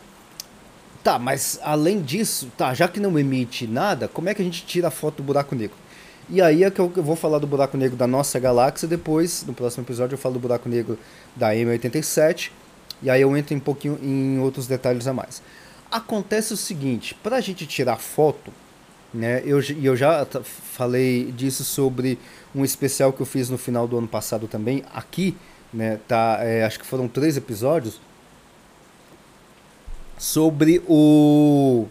tá, 1.04 1.18
mas 1.18 1.60
além 1.62 2.00
disso, 2.00 2.50
tá, 2.56 2.72
já 2.72 2.88
que 2.88 2.98
não 2.98 3.18
emite 3.18 3.66
nada, 3.66 4.08
como 4.08 4.30
é 4.30 4.32
que 4.32 4.40
a 4.40 4.44
gente 4.44 4.64
tira 4.64 4.88
a 4.88 4.90
foto 4.90 5.16
do 5.16 5.22
buraco 5.22 5.54
negro? 5.54 5.76
E 6.30 6.40
aí 6.40 6.64
é 6.64 6.70
que 6.70 6.80
eu 6.80 6.88
vou 6.88 7.14
falar 7.14 7.38
do 7.38 7.46
buraco 7.46 7.76
negro 7.76 7.94
da 7.94 8.06
nossa 8.06 8.38
galáxia 8.40 8.88
depois, 8.88 9.44
no 9.46 9.52
próximo 9.52 9.84
episódio 9.84 10.14
eu 10.14 10.18
falo 10.18 10.32
do 10.32 10.40
buraco 10.40 10.66
negro 10.66 10.98
da 11.36 11.50
M87, 11.50 12.52
e 13.02 13.10
aí 13.10 13.20
eu 13.20 13.36
entro 13.36 13.54
um 13.54 13.60
pouquinho 13.60 13.98
em 14.02 14.38
outros 14.38 14.66
detalhes 14.66 15.06
a 15.06 15.12
mais. 15.12 15.42
Acontece 15.90 16.54
o 16.54 16.56
seguinte, 16.56 17.14
para 17.22 17.36
a 17.36 17.40
gente 17.42 17.66
tirar 17.66 17.98
foto, 17.98 18.50
né, 19.16 19.42
eu, 19.44 19.60
eu 19.82 19.96
já 19.96 20.26
falei 20.44 21.32
disso 21.32 21.64
sobre 21.64 22.18
um 22.54 22.64
especial 22.64 23.12
que 23.12 23.20
eu 23.20 23.26
fiz 23.26 23.48
no 23.48 23.56
final 23.56 23.88
do 23.88 23.96
ano 23.96 24.06
passado 24.06 24.46
também, 24.46 24.84
aqui, 24.94 25.36
né, 25.72 25.98
tá, 26.06 26.38
é, 26.40 26.64
acho 26.64 26.78
que 26.78 26.86
foram 26.86 27.08
três 27.08 27.36
episódios, 27.36 28.00
sobre 30.18 30.82
o 30.86 31.86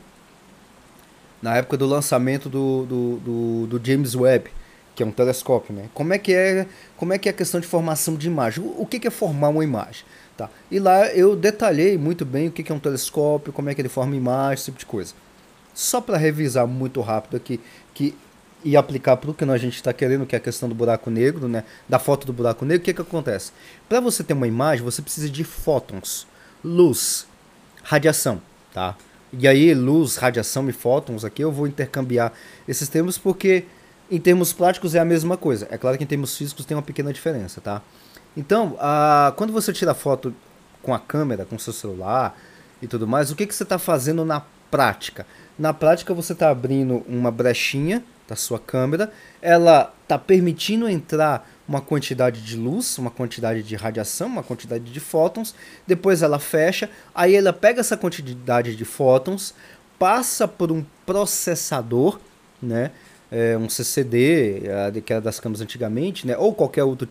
na 1.42 1.58
época 1.58 1.78
do 1.78 1.86
lançamento 1.86 2.50
do, 2.50 2.86
do, 2.86 3.18
do, 3.18 3.68
do, 3.68 3.86
James 3.86 4.16
Webb, 4.16 4.50
que 4.96 5.04
é 5.04 5.06
um 5.06 5.12
telescópio, 5.12 5.76
né? 5.76 5.90
Como 5.94 6.12
é 6.12 6.18
que 6.18 6.34
é, 6.34 6.66
como 6.98 7.14
é, 7.14 7.20
que 7.20 7.30
é 7.30 7.32
a 7.32 7.36
questão 7.36 7.60
de 7.60 7.68
formação 7.68 8.16
de 8.16 8.26
imagem? 8.26 8.64
O, 8.64 8.82
o 8.82 8.86
que, 8.86 9.00
que 9.00 9.08
é 9.08 9.12
formar 9.12 9.50
uma 9.50 9.64
imagem? 9.64 10.06
Tá. 10.36 10.50
E 10.72 10.80
lá 10.80 11.08
eu 11.10 11.36
detalhei 11.36 12.00
muito 12.00 12.26
bem 12.26 12.48
o 12.48 12.52
que, 12.52 12.64
que 12.64 12.72
é 12.72 12.76
um 12.76 12.80
telescópio, 12.80 13.54
como 13.54 13.70
é 13.70 13.76
que 13.76 13.82
ele 13.82 13.90
forma 13.90 14.16
imagem, 14.16 14.56
esse 14.56 14.66
tipo 14.66 14.80
de 14.80 14.86
coisa. 14.88 15.14
Só 15.76 16.02
para 16.02 16.18
revisar 16.18 16.66
muito 16.66 17.02
rápido 17.02 17.36
aqui, 17.36 17.60
que 17.94 18.16
e 18.64 18.76
aplicar 18.76 19.16
para 19.18 19.30
o 19.30 19.34
que 19.34 19.44
a 19.44 19.58
gente 19.58 19.76
está 19.76 19.94
querendo, 19.94 20.26
que 20.26 20.36
é 20.36 20.40
a 20.40 20.42
questão 20.42 20.68
do 20.68 20.74
buraco 20.74 21.12
negro, 21.12 21.48
né? 21.48 21.64
Da 21.88 22.00
foto 22.00 22.26
do 22.26 22.34
buraco 22.34 22.66
negro, 22.66 22.82
o 22.82 22.86
que, 22.86 22.96
que 22.96 23.02
acontece? 23.02 23.52
Para 23.88 24.00
você 24.00 24.24
ter 24.24 24.34
uma 24.34 24.48
imagem, 24.48 24.84
você 24.84 25.04
precisa 25.04 25.30
de 25.30 25.44
fótons, 25.44 26.26
luz, 26.64 27.28
radiação, 27.84 28.42
tá? 28.74 28.98
E 29.32 29.48
aí, 29.48 29.72
luz, 29.76 30.16
radiação 30.16 30.68
e 30.68 30.72
fótons, 30.72 31.24
aqui 31.24 31.44
eu 31.44 31.52
vou 31.52 31.68
intercambiar 31.68 32.34
esses 32.68 32.90
termos 32.90 33.20
porque, 33.20 33.66
em 34.10 34.20
termos 34.20 34.52
práticos, 34.52 34.96
é 34.96 35.00
a 35.00 35.06
mesma 35.06 35.38
coisa. 35.38 35.68
É 35.70 35.78
claro 35.78 35.96
que 35.96 36.04
em 36.04 36.08
termos 36.08 36.36
físicos 36.36 36.66
tem 36.66 36.76
uma 36.76 36.82
pequena 36.82 37.14
diferença, 37.14 37.62
tá? 37.62 37.84
Então, 38.36 38.76
a, 38.80 39.32
quando 39.36 39.54
você 39.54 39.72
tira 39.72 39.94
foto 39.94 40.34
com 40.82 40.92
a 40.92 41.00
câmera, 41.00 41.46
com 41.46 41.60
seu 41.60 41.74
celular 41.74 42.36
e 42.82 42.88
tudo 42.88 43.08
mais, 43.08 43.30
o 43.30 43.36
que, 43.36 43.46
que 43.46 43.54
você 43.54 43.62
está 43.62 43.78
fazendo 43.78 44.26
na 44.26 44.42
prática? 44.76 45.26
Na 45.58 45.74
prática, 45.74 46.14
você 46.14 46.34
está 46.34 46.50
abrindo 46.50 47.02
uma 47.08 47.32
brechinha 47.32 48.04
da 48.28 48.36
sua 48.36 48.60
câmera, 48.60 49.10
ela 49.42 49.94
está 50.04 50.20
permitindo 50.20 50.90
entrar 50.90 51.50
uma 51.66 51.80
quantidade 51.80 52.42
de 52.42 52.58
luz, 52.58 52.98
uma 52.98 53.10
quantidade 53.10 53.64
de 53.64 53.76
radiação, 53.76 54.28
uma 54.28 54.44
quantidade 54.44 54.84
de 54.84 55.00
fótons, 55.00 55.56
depois 55.88 56.22
ela 56.22 56.40
fecha, 56.40 56.90
aí 57.14 57.36
ela 57.36 57.54
pega 57.54 57.80
essa 57.80 57.96
quantidade 57.96 58.76
de 58.76 58.84
fótons, 58.84 59.54
passa 59.98 60.46
por 60.46 60.74
um 60.74 60.84
processador, 61.06 62.20
né? 62.62 62.92
É, 63.32 63.58
um 63.58 63.68
CCD, 63.68 64.62
que 65.04 65.12
era 65.12 65.22
das 65.22 65.40
câmeras 65.40 65.60
antigamente, 65.60 66.28
né? 66.28 66.38
ou, 66.38 66.54
qualquer 66.54 66.84
outro, 66.84 67.08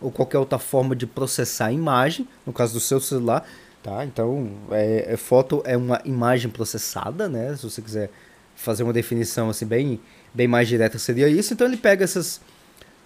ou 0.00 0.12
qualquer 0.12 0.38
outra 0.38 0.58
forma 0.58 0.94
de 0.94 1.06
processar 1.06 1.66
a 1.66 1.72
imagem, 1.72 2.26
no 2.46 2.52
caso 2.52 2.72
do 2.72 2.80
seu 2.80 3.00
celular. 3.00 3.46
Tá? 3.82 4.04
Então, 4.04 4.50
é, 4.70 5.12
é, 5.12 5.16
foto 5.16 5.62
é 5.64 5.76
uma 5.76 6.00
imagem 6.04 6.50
processada, 6.50 7.28
né? 7.28 7.54
se 7.56 7.62
você 7.62 7.80
quiser 7.80 8.10
fazer 8.56 8.82
uma 8.82 8.92
definição 8.92 9.48
assim 9.48 9.66
bem, 9.66 10.00
bem 10.34 10.48
mais 10.48 10.66
direta, 10.66 10.98
seria 10.98 11.28
isso. 11.28 11.52
Então, 11.52 11.66
ele 11.66 11.76
pega 11.76 12.02
essas 12.02 12.40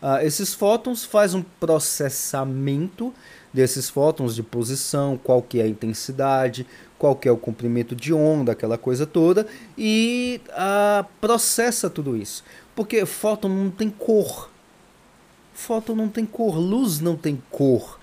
Uh, 0.00 0.24
esses 0.24 0.54
fótons 0.54 1.04
faz 1.04 1.34
um 1.34 1.42
processamento 1.42 3.12
desses 3.52 3.90
fótons 3.90 4.34
de 4.34 4.42
posição, 4.42 5.20
qual 5.22 5.42
que 5.42 5.60
é 5.60 5.64
a 5.64 5.68
intensidade, 5.68 6.66
qual 6.98 7.14
que 7.14 7.28
é 7.28 7.32
o 7.32 7.36
comprimento 7.36 7.94
de 7.94 8.12
onda, 8.14 8.52
aquela 8.52 8.78
coisa 8.78 9.04
toda, 9.04 9.46
e 9.76 10.40
uh, 10.48 11.06
processa 11.20 11.90
tudo 11.90 12.16
isso. 12.16 12.42
Porque 12.74 13.04
fóton 13.04 13.50
não 13.50 13.70
tem 13.70 13.90
cor. 13.90 14.48
Fóton 15.52 15.94
não 15.94 16.08
tem 16.08 16.24
cor, 16.24 16.56
luz 16.56 17.00
não 17.00 17.14
tem 17.14 17.42
cor. 17.50 17.99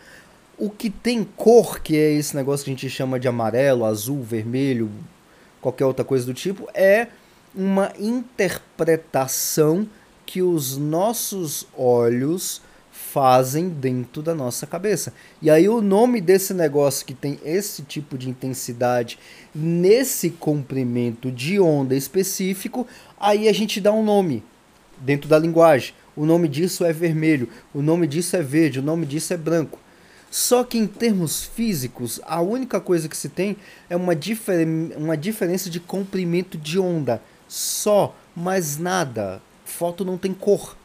O 0.57 0.69
que 0.69 0.89
tem 0.89 1.23
cor, 1.23 1.79
que 1.79 1.95
é 1.95 2.13
esse 2.13 2.35
negócio 2.35 2.65
que 2.65 2.71
a 2.71 2.73
gente 2.73 2.89
chama 2.89 3.19
de 3.19 3.27
amarelo, 3.27 3.85
azul, 3.85 4.23
vermelho, 4.23 4.89
qualquer 5.61 5.85
outra 5.85 6.03
coisa 6.03 6.25
do 6.25 6.33
tipo, 6.33 6.67
é 6.73 7.07
uma 7.53 7.93
interpretação 7.99 9.87
que 10.25 10.41
os 10.41 10.75
nossos 10.75 11.67
olhos 11.77 12.61
fazem 12.91 13.69
dentro 13.69 14.21
da 14.21 14.35
nossa 14.35 14.67
cabeça. 14.67 15.13
E 15.41 15.49
aí 15.49 15.69
o 15.69 15.81
nome 15.81 16.19
desse 16.19 16.53
negócio 16.53 17.05
que 17.05 17.13
tem 17.13 17.39
esse 17.43 17.83
tipo 17.83 18.17
de 18.17 18.29
intensidade 18.29 19.17
nesse 19.53 20.29
comprimento 20.31 21.31
de 21.31 21.59
onda 21.59 21.95
específico, 21.95 22.85
aí 23.19 23.47
a 23.47 23.53
gente 23.53 23.79
dá 23.79 23.91
um 23.91 24.03
nome 24.03 24.43
dentro 24.97 25.29
da 25.29 25.39
linguagem. 25.39 25.93
O 26.15 26.25
nome 26.25 26.47
disso 26.47 26.83
é 26.83 26.91
vermelho, 26.91 27.47
o 27.73 27.81
nome 27.81 28.07
disso 28.07 28.35
é 28.35 28.41
verde, 28.41 28.79
o 28.79 28.83
nome 28.83 29.05
disso 29.05 29.33
é 29.33 29.37
branco. 29.37 29.79
Só 30.37 30.63
que 30.63 30.77
em 30.77 30.85
termos 30.85 31.45
físicos, 31.45 32.21
a 32.23 32.39
única 32.41 32.79
coisa 32.79 33.09
que 33.09 33.17
se 33.17 33.27
tem 33.27 33.57
é 33.89 33.95
uma, 33.95 34.13
uma 34.95 35.17
diferença 35.17 35.67
de 35.67 35.79
comprimento 35.79 36.59
de 36.59 36.77
onda. 36.77 37.19
Só, 37.47 38.15
mais 38.35 38.77
nada 38.77 39.41
foto 39.65 40.05
não 40.05 40.15
tem 40.15 40.35
cor. 40.35 40.77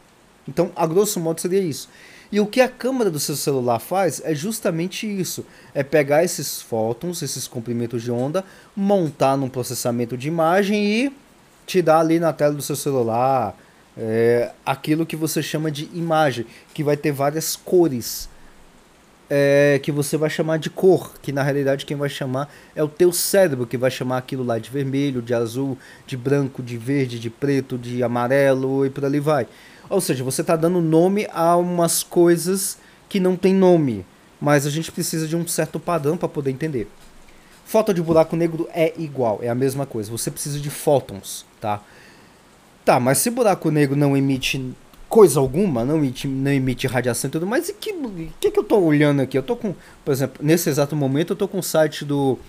Então, 0.47 0.71
a 0.75 0.87
grosso 0.87 1.19
modo, 1.19 1.39
seria 1.39 1.59
isso. 1.59 1.87
E 2.31 2.39
o 2.39 2.47
que 2.47 2.61
a 2.61 2.67
câmera 2.67 3.11
do 3.11 3.19
seu 3.19 3.35
celular 3.35 3.77
faz 3.77 4.23
é 4.25 4.33
justamente 4.33 5.05
isso: 5.05 5.45
é 5.71 5.83
pegar 5.83 6.23
esses 6.23 6.59
fótons, 6.59 7.21
esses 7.21 7.47
comprimentos 7.47 8.01
de 8.01 8.09
onda, 8.09 8.43
montar 8.75 9.37
num 9.37 9.49
processamento 9.49 10.17
de 10.17 10.27
imagem 10.27 10.83
e 10.83 11.13
te 11.67 11.79
dar 11.79 11.99
ali 11.99 12.19
na 12.19 12.33
tela 12.33 12.55
do 12.55 12.61
seu 12.63 12.75
celular 12.75 13.55
é, 13.95 14.51
aquilo 14.65 15.05
que 15.05 15.15
você 15.15 15.43
chama 15.43 15.69
de 15.69 15.87
imagem, 15.93 16.47
que 16.73 16.83
vai 16.83 16.97
ter 16.97 17.11
várias 17.11 17.55
cores 17.55 18.32
é, 19.29 19.79
que 19.81 19.91
você 19.91 20.17
vai 20.17 20.29
chamar 20.29 20.57
de 20.57 20.69
cor, 20.69 21.13
que 21.21 21.31
na 21.31 21.43
realidade 21.43 21.85
quem 21.85 21.97
vai 21.97 22.09
chamar 22.09 22.53
é 22.75 22.83
o 22.83 22.87
teu 22.87 23.11
cérebro, 23.11 23.65
que 23.65 23.77
vai 23.77 23.89
chamar 23.89 24.17
aquilo 24.17 24.43
lá 24.43 24.59
de 24.59 24.69
vermelho, 24.69 25.21
de 25.21 25.33
azul, 25.33 25.77
de 26.05 26.15
branco, 26.17 26.61
de 26.61 26.77
verde, 26.77 27.19
de 27.19 27.29
preto, 27.29 27.77
de 27.77 28.03
amarelo 28.03 28.85
e 28.85 28.89
por 28.89 29.05
ali 29.05 29.19
vai. 29.19 29.47
Ou 29.89 30.01
seja, 30.01 30.23
você 30.23 30.41
está 30.41 30.55
dando 30.55 30.81
nome 30.81 31.27
a 31.31 31.55
umas 31.55 32.03
coisas 32.03 32.77
que 33.09 33.19
não 33.19 33.35
tem 33.35 33.53
nome, 33.53 34.05
mas 34.39 34.65
a 34.65 34.69
gente 34.69 34.91
precisa 34.91 35.27
de 35.27 35.35
um 35.35 35.47
certo 35.47 35.79
padrão 35.79 36.17
para 36.17 36.29
poder 36.29 36.51
entender. 36.51 36.87
Foto 37.65 37.93
de 37.93 38.01
buraco 38.01 38.35
negro 38.35 38.67
é 38.73 38.93
igual, 38.97 39.39
é 39.41 39.49
a 39.49 39.55
mesma 39.55 39.85
coisa. 39.85 40.11
Você 40.11 40.29
precisa 40.29 40.59
de 40.59 40.69
fótons, 40.69 41.45
tá? 41.61 41.81
Tá, 42.83 42.99
mas 42.99 43.19
se 43.19 43.29
buraco 43.29 43.71
negro 43.71 43.95
não 43.95 44.17
emite 44.17 44.73
coisa 45.13 45.39
alguma, 45.39 45.85
não 45.85 45.97
emite, 45.97 46.27
não 46.27 46.49
emite 46.49 46.87
radiação 46.87 47.27
e 47.27 47.31
tudo 47.31 47.45
mais. 47.45 47.69
E 47.69 47.73
que, 47.73 47.93
que 48.39 48.49
que 48.49 48.59
eu 48.59 48.63
tô 48.63 48.79
olhando 48.79 49.21
aqui? 49.21 49.37
Eu 49.37 49.43
tô 49.43 49.55
com, 49.55 49.75
por 50.03 50.11
exemplo, 50.11 50.43
nesse 50.43 50.67
exato 50.71 50.95
momento 50.95 51.33
eu 51.33 51.35
tô 51.35 51.47
com 51.47 51.59
o 51.59 51.63
site 51.63 52.03
do, 52.03 52.39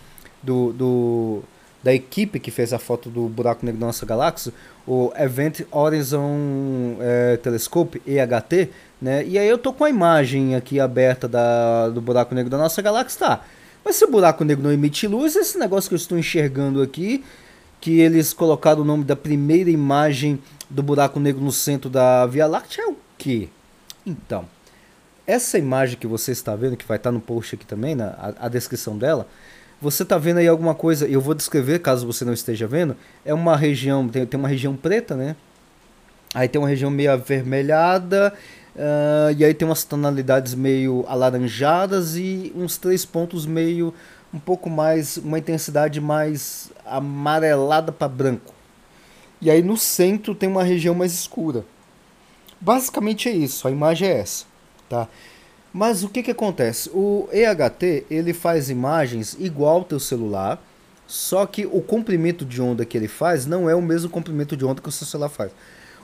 do, 0.43 0.73
do 0.73 1.43
da 1.83 1.93
equipe 1.93 2.41
que 2.41 2.51
fez 2.51 2.73
a 2.73 2.79
foto 2.79 3.11
do 3.11 3.29
buraco 3.29 3.67
negro 3.67 3.79
da 3.79 3.87
nossa 3.89 4.07
galáxia, 4.07 4.51
o 4.87 5.13
Event 5.15 5.61
Horizon 5.71 6.97
é, 7.01 7.37
Telescope, 7.37 8.01
EHT, 8.07 8.71
né? 8.99 9.23
E 9.27 9.39
aí 9.39 9.47
eu 9.47 9.59
tô 9.59 9.71
com 9.71 9.85
a 9.85 9.91
imagem 9.91 10.57
aqui 10.57 10.81
aberta 10.81 11.29
da, 11.29 11.91
do 11.91 12.01
buraco 12.01 12.35
negro 12.35 12.49
da 12.49 12.57
nossa 12.57 12.81
galáxia, 12.81 13.27
tá. 13.27 13.45
Mas 13.85 13.97
se 13.97 14.07
o 14.07 14.11
buraco 14.11 14.43
negro 14.43 14.65
não 14.65 14.73
emite 14.73 15.07
luz, 15.07 15.37
esse 15.37 15.59
negócio 15.59 15.91
que 15.91 15.95
eu 15.95 15.99
estou 15.99 16.17
enxergando 16.17 16.81
aqui, 16.81 17.23
que 17.85 18.01
eles 18.01 18.33
colocaram 18.33 18.81
o 18.81 18.85
nome 18.85 19.05
da 19.05 19.15
primeira 19.15 19.69
imagem 19.69 20.41
do 20.71 20.83
buraco 20.83 21.21
negro 21.21 21.45
no 21.45 21.53
centro 21.53 21.91
da 21.91 22.25
Via 22.25 22.47
Láctea 22.47 22.83
é 22.83 22.87
o 22.87 22.97
quê? 23.19 23.51
Então, 24.07 24.47
essa 25.27 25.59
imagem 25.59 25.99
que 25.99 26.07
você 26.07 26.33
está 26.33 26.57
vendo, 26.57 26.79
que 26.79 26.87
vai 26.87 26.97
estar 26.97 27.13
no 27.13 27.21
post 27.21 27.55
aqui 27.55 27.67
também, 27.67 27.95
na, 27.95 28.07
a, 28.07 28.47
a 28.47 28.49
descrição 28.49 28.97
dela, 28.97 29.29
Você 29.83 30.03
está 30.03 30.17
vendo 30.17 30.39
aí 30.39 30.49
alguma 30.49 30.75
coisa, 30.75 31.07
eu 31.07 31.21
vou 31.21 31.35
descrever 31.35 31.79
caso 31.81 32.07
você 32.07 32.25
não 32.25 32.33
esteja 32.33 32.67
vendo, 32.67 32.97
é 33.23 33.35
uma 33.35 33.55
região, 33.55 34.09
tem, 34.09 34.25
tem 34.25 34.41
uma 34.41 34.49
região 34.49 34.75
preta, 34.75 35.15
né? 35.15 35.37
Aí 36.35 36.49
tem 36.49 36.59
uma 36.59 36.69
região 36.69 36.91
meio 36.91 37.13
avermelhada, 37.13 38.33
uh, 38.75 39.31
e 39.37 39.45
aí 39.45 39.53
tem 39.53 39.69
umas 39.69 39.85
tonalidades 39.85 40.55
meio 40.55 41.05
alaranjadas 41.07 42.17
e 42.17 42.51
uns 42.57 42.79
três 42.79 43.05
pontos 43.05 43.45
meio 43.45 43.93
um 44.35 44.41
pouco 44.41 44.69
mais, 44.69 45.17
uma 45.17 45.39
intensidade 45.39 46.01
mais 46.01 46.73
amarelada 46.85 47.93
para 47.93 48.09
branco. 48.09 48.53
E 49.41 49.49
aí 49.49 49.63
no 49.63 49.77
centro 49.77 50.35
tem 50.35 50.49
uma 50.49 50.65
região 50.65 50.93
mais 50.93 51.15
escura. 51.15 51.65
Basicamente 52.61 53.29
é 53.29 53.33
isso, 53.33 53.69
a 53.69 53.71
imagem 53.71 54.09
é 54.09 54.19
essa, 54.19 54.45
tá? 54.89 55.07
Mas 55.73 56.03
o 56.03 56.09
que, 56.09 56.23
que 56.23 56.31
acontece? 56.33 56.91
O 56.93 57.29
EHT 57.33 58.07
ele 58.11 58.33
faz 58.33 58.71
imagens 58.71 59.37
igual 59.39 59.77
ao 59.77 59.85
teu 59.85 60.01
celular, 60.01 60.61
só 61.07 61.47
que 61.47 61.67
o 61.67 61.81
comprimento 61.81 62.45
de 62.45 62.61
onda 62.61 62.85
que 62.85 62.97
ele 62.97 63.09
faz 63.09 63.47
não 63.47 63.71
é 63.71 63.75
o 63.75 63.83
mesmo 63.83 64.11
comprimento 64.11 64.57
de 64.57 64.65
onda 64.65 64.81
que 64.81 64.89
o 64.89 64.93
seu 64.93 65.07
celular 65.07 65.29
faz. 65.29 65.53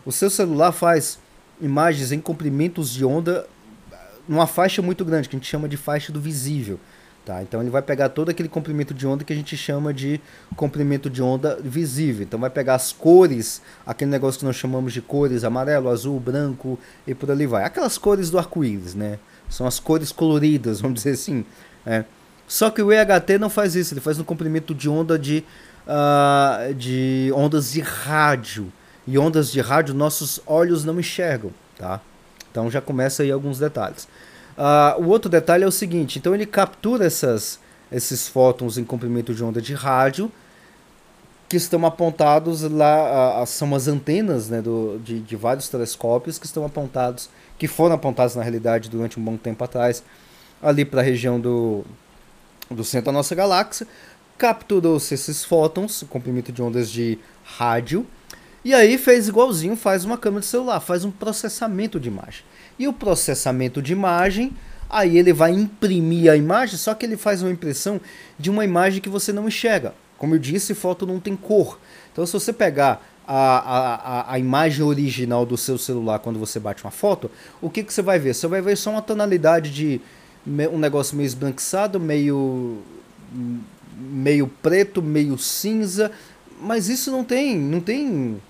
O 0.05 0.13
seu 0.13 0.31
celular 0.31 0.73
faz 0.73 1.19
imagens 1.61 2.13
em 2.13 2.21
comprimentos 2.21 2.93
de 2.93 3.05
onda 3.05 3.47
numa 4.29 4.47
faixa 4.47 4.83
muito 4.83 5.05
grande, 5.05 5.29
que 5.29 5.35
a 5.35 5.39
gente 5.39 5.49
chama 5.49 5.69
de 5.69 5.77
faixa 5.77 6.13
do 6.13 6.21
visível. 6.21 6.79
Tá? 7.25 7.43
Então 7.43 7.61
ele 7.61 7.69
vai 7.69 7.83
pegar 7.83 8.09
todo 8.09 8.31
aquele 8.31 8.49
comprimento 8.49 8.95
de 8.95 9.07
onda 9.07 9.23
que 9.23 9.33
a 9.33 9.37
gente 9.37 9.55
chama 9.57 9.93
de 9.93 10.21
comprimento 10.57 11.11
de 11.11 11.23
onda 11.23 11.59
visível. 11.63 12.23
Então 12.23 12.41
vai 12.41 12.49
pegar 12.49 12.75
as 12.75 12.93
cores, 12.93 13.61
aquele 13.87 14.11
negócio 14.11 14.39
que 14.39 14.45
nós 14.47 14.57
chamamos 14.57 14.93
de 14.93 15.03
cores, 15.03 15.45
amarelo, 15.45 15.91
azul, 15.91 16.19
branco 16.19 16.79
e 17.07 17.15
por 17.15 17.31
ali 17.31 17.47
vai. 17.47 17.65
Aquelas 17.65 17.99
cores 17.99 18.31
do 18.31 18.39
arco-íris, 18.39 18.95
né? 18.95 19.19
São 19.51 19.67
as 19.67 19.79
cores 19.79 20.11
coloridas, 20.11 20.81
vamos 20.81 20.97
dizer 20.97 21.11
assim. 21.11 21.45
É. 21.85 22.05
Só 22.49 22.71
que 22.71 22.83
o 22.83 22.91
EHT 22.91 23.39
não 23.39 23.51
faz 23.51 23.75
isso, 23.77 23.93
ele 23.93 24.01
faz 24.01 24.19
um 24.19 24.25
comprimento 24.25 24.75
de 24.75 24.89
onda 24.89 25.19
de, 25.19 25.45
uh, 25.87 26.75
de 26.75 27.31
ondas 27.35 27.73
de 27.73 27.81
rádio. 27.81 28.73
E 29.07 29.19
ondas 29.19 29.53
de 29.53 29.61
rádio 29.61 29.95
nossos 29.95 30.41
olhos 30.47 30.85
não 30.85 30.99
enxergam, 30.99 31.53
tá? 31.79 32.01
Então 32.51 32.71
já 32.71 32.81
começa 32.81 33.23
aí 33.23 33.31
alguns 33.31 33.59
detalhes. 33.59 34.09
Uh, 34.61 35.03
o 35.03 35.09
outro 35.09 35.31
detalhe 35.31 35.65
é 35.65 35.67
o 35.67 35.73
seguinte, 35.73 36.19
então 36.19 36.35
ele 36.35 36.45
captura 36.45 37.07
essas, 37.07 37.59
esses 37.91 38.29
fótons 38.29 38.77
em 38.77 38.85
comprimento 38.85 39.33
de 39.33 39.43
onda 39.43 39.59
de 39.59 39.73
rádio 39.73 40.31
que 41.49 41.57
estão 41.57 41.87
apontados 41.87 42.61
lá, 42.61 43.43
uh, 43.43 43.47
são 43.47 43.75
as 43.75 43.89
antenas 43.89 44.51
né, 44.51 44.61
do, 44.61 45.01
de, 45.03 45.21
de 45.21 45.35
vários 45.35 45.71
telescópios 45.71 46.39
que 46.39 46.45
estão 46.45 46.63
apontados 46.63 47.31
que 47.59 47.67
foram 47.67 47.95
apontados 47.95 48.37
na 48.37 48.43
realidade 48.43 48.91
durante 48.91 49.19
um 49.19 49.25
bom 49.25 49.39
tempo 49.39 49.65
atrás, 49.65 50.03
ali 50.63 50.85
para 50.85 51.01
a 51.01 51.05
região 51.05 51.41
do, 51.41 51.83
do 52.71 52.85
centro 52.85 53.07
da 53.07 53.13
nossa 53.13 53.35
galáxia. 53.35 53.87
Capturou-se 54.37 55.15
esses 55.15 55.43
fótons, 55.43 56.05
comprimento 56.09 56.53
de 56.53 56.63
ondas 56.63 56.91
de 56.91 57.19
rádio, 57.45 58.07
e 58.65 58.75
aí 58.75 58.99
fez 58.99 59.29
igualzinho, 59.29 59.77
faz 59.77 60.05
uma 60.05 60.19
câmera 60.19 60.41
de 60.41 60.47
celular, 60.47 60.81
faz 60.81 61.05
um 61.05 61.11
processamento 61.11 61.99
de 61.99 62.09
imagem. 62.09 62.45
E 62.79 62.87
o 62.87 62.93
processamento 62.93 63.81
de 63.81 63.93
imagem, 63.93 64.53
aí 64.89 65.17
ele 65.17 65.33
vai 65.33 65.53
imprimir 65.53 66.31
a 66.31 66.37
imagem, 66.37 66.77
só 66.77 66.95
que 66.95 67.07
ele 67.07 67.17
faz 67.17 67.43
uma 67.43 67.51
impressão 67.51 68.01
de 68.39 68.51
uma 68.51 68.65
imagem 68.65 69.01
que 69.01 69.09
você 69.09 69.33
não 69.33 69.49
enxerga. 69.49 69.95
Como 70.19 70.35
eu 70.35 70.39
disse, 70.39 70.75
foto 70.75 71.07
não 71.07 71.19
tem 71.19 71.35
cor. 71.35 71.79
Então 72.13 72.27
se 72.27 72.33
você 72.33 72.53
pegar 72.53 73.03
a, 73.27 74.25
a, 74.29 74.35
a 74.35 74.39
imagem 74.39 74.85
original 74.85 75.47
do 75.47 75.57
seu 75.57 75.79
celular 75.79 76.19
quando 76.19 76.39
você 76.39 76.59
bate 76.59 76.85
uma 76.85 76.91
foto, 76.91 77.31
o 77.63 77.71
que, 77.71 77.83
que 77.83 77.93
você 77.93 78.03
vai 78.03 78.19
ver? 78.19 78.35
Você 78.35 78.47
vai 78.47 78.61
ver 78.61 78.77
só 78.77 78.91
uma 78.91 79.03
tonalidade 79.03 79.71
de 79.71 80.01
um 80.47 80.79
negócio 80.79 81.17
meio 81.17 81.27
esbranquiçado, 81.27 82.01
meio 82.01 82.79
meio 84.01 84.49
preto, 84.63 85.03
meio 85.03 85.37
cinza, 85.39 86.11
mas 86.61 86.89
isso 86.89 87.11
não 87.11 87.23
tem, 87.23 87.57
não 87.57 87.81
tem, 87.81 88.41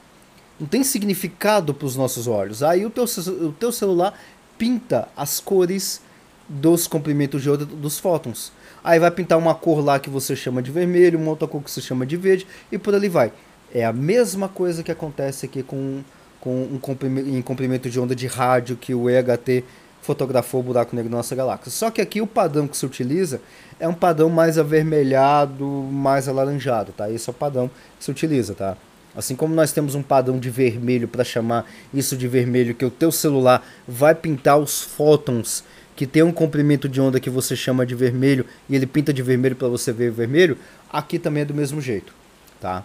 não 0.61 0.67
tem 0.67 0.85
significado 0.85 1.73
para 1.73 1.87
os 1.87 1.97
nossos 1.97 2.27
olhos. 2.27 2.63
Aí 2.63 2.85
o 2.85 2.91
teu, 2.91 3.05
o 3.05 3.53
teu 3.53 3.73
celular 3.73 4.13
pinta 4.59 5.09
as 5.17 5.41
cores 5.41 6.03
dos 6.47 6.87
comprimentos 6.87 7.43
de 7.43 7.49
onda 7.49 7.65
dos 7.65 7.99
fótons. 7.99 8.53
Aí 8.85 8.99
vai 8.99 9.11
pintar 9.11 9.39
uma 9.39 9.55
cor 9.55 9.83
lá 9.83 9.99
que 9.99 10.11
você 10.11 10.37
chama 10.37 10.63
de 10.63 10.71
vermelho, 10.71 11.19
uma 11.19 11.31
outra 11.31 11.49
cor 11.49 11.63
que 11.63 11.71
você 11.71 11.81
chama 11.81 12.05
de 12.05 12.17
verde 12.17 12.47
e 12.71 12.77
por 12.77 12.95
ali 12.95 13.09
vai. 13.09 13.33
É 13.73 13.85
a 13.85 13.93
mesma 13.93 14.49
coisa 14.49 14.83
que 14.83 14.91
acontece 14.91 15.47
aqui 15.47 15.63
com, 15.63 16.03
com 16.41 16.63
um 16.65 16.79
comprimento, 16.79 17.29
em 17.29 17.41
comprimento 17.41 17.89
de 17.89 17.99
onda 17.99 18.15
de 18.15 18.27
rádio 18.27 18.77
que 18.77 18.95
o 18.95 19.09
EHT 19.09 19.65
fotografou 20.03 20.61
o 20.61 20.65
buraco 20.65 20.97
negro 20.97 21.11
da 21.11 21.19
nossa 21.19 21.35
galáxia. 21.35 21.71
Só 21.71 21.91
que 21.91 22.01
aqui 22.01 22.21
o 22.21 22.27
padrão 22.27 22.67
que 22.67 22.77
se 22.77 22.85
utiliza 22.85 23.41
é 23.79 23.87
um 23.87 23.95
padrão 23.95 24.29
mais 24.29 24.59
avermelhado, 24.59 25.65
mais 25.65 26.29
alaranjado, 26.29 26.93
tá? 26.93 27.11
Esse 27.11 27.29
é 27.29 27.33
o 27.33 27.35
padrão 27.35 27.71
que 27.99 28.05
se 28.05 28.11
utiliza, 28.11 28.55
tá? 28.55 28.77
Assim 29.15 29.35
como 29.35 29.55
nós 29.55 29.73
temos 29.73 29.95
um 29.95 30.03
padrão 30.03 30.39
de 30.39 30.51
vermelho 30.51 31.09
para 31.09 31.25
chamar 31.25 31.67
isso 31.93 32.17
de 32.17 32.29
vermelho, 32.29 32.75
que 32.75 32.85
o 32.85 32.91
teu 32.91 33.11
celular 33.11 33.67
vai 33.87 34.15
pintar 34.15 34.59
os 34.59 34.83
fótons 34.83 35.65
que 36.01 36.07
tem 36.07 36.23
um 36.23 36.33
comprimento 36.33 36.89
de 36.89 36.99
onda 37.01 37.21
que 37.21 37.29
você 37.29 37.55
chama 37.55 37.85
de 37.85 37.95
vermelho 37.95 38.47
e 38.69 38.75
ele 38.75 38.87
pinta 38.87 39.13
de 39.13 39.23
vermelho 39.23 39.55
para 39.55 39.69
você 39.69 39.93
ver 39.93 40.11
vermelho, 40.11 40.57
aqui 40.91 41.19
também 41.19 41.43
é 41.43 41.45
do 41.45 41.53
mesmo 41.53 41.79
jeito, 41.79 42.15
tá? 42.59 42.85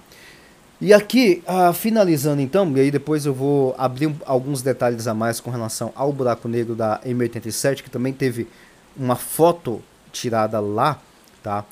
E 0.81 0.93
aqui, 0.93 1.41
uh, 1.47 1.71
finalizando 1.71 2.41
então, 2.41 2.69
e 2.75 2.81
aí 2.81 2.91
depois 2.91 3.25
eu 3.25 3.33
vou 3.33 3.73
abrir 3.77 4.13
alguns 4.25 4.61
detalhes 4.61 5.07
a 5.07 5.13
mais 5.13 5.39
com 5.39 5.49
relação 5.49 5.93
ao 5.95 6.11
buraco 6.11 6.49
negro 6.49 6.75
da 6.75 6.99
M87, 7.05 7.81
que 7.81 7.89
também 7.89 8.11
teve 8.11 8.49
uma 8.97 9.15
foto 9.15 9.81
tirada 10.11 10.59
lá, 10.59 10.99
tá? 11.41 11.63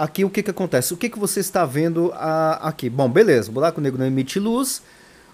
Aqui 0.00 0.24
o 0.24 0.30
que 0.30 0.42
que 0.42 0.50
acontece? 0.50 0.94
O 0.94 0.96
que 0.96 1.10
que 1.10 1.18
você 1.18 1.40
está 1.40 1.66
vendo 1.66 2.06
uh, 2.06 2.56
aqui? 2.62 2.88
Bom, 2.88 3.06
beleza, 3.06 3.50
o 3.50 3.52
buraco 3.52 3.82
negro 3.82 3.98
não 3.98 4.06
emite 4.06 4.40
luz, 4.40 4.80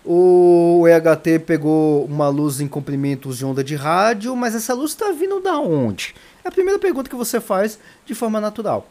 o 0.04 0.82
EHT 0.88 1.38
pegou 1.46 2.04
uma 2.04 2.28
luz 2.28 2.60
em 2.60 2.66
comprimentos 2.66 3.38
de 3.38 3.44
onda 3.44 3.62
de 3.62 3.76
rádio, 3.76 4.34
mas 4.34 4.56
essa 4.56 4.74
luz 4.74 4.90
está 4.90 5.12
vindo 5.12 5.40
da 5.40 5.56
onde? 5.56 6.16
É 6.44 6.48
a 6.48 6.50
primeira 6.50 6.80
pergunta 6.80 7.08
que 7.08 7.14
você 7.14 7.40
faz 7.40 7.78
de 8.04 8.12
forma 8.12 8.40
natural. 8.40 8.88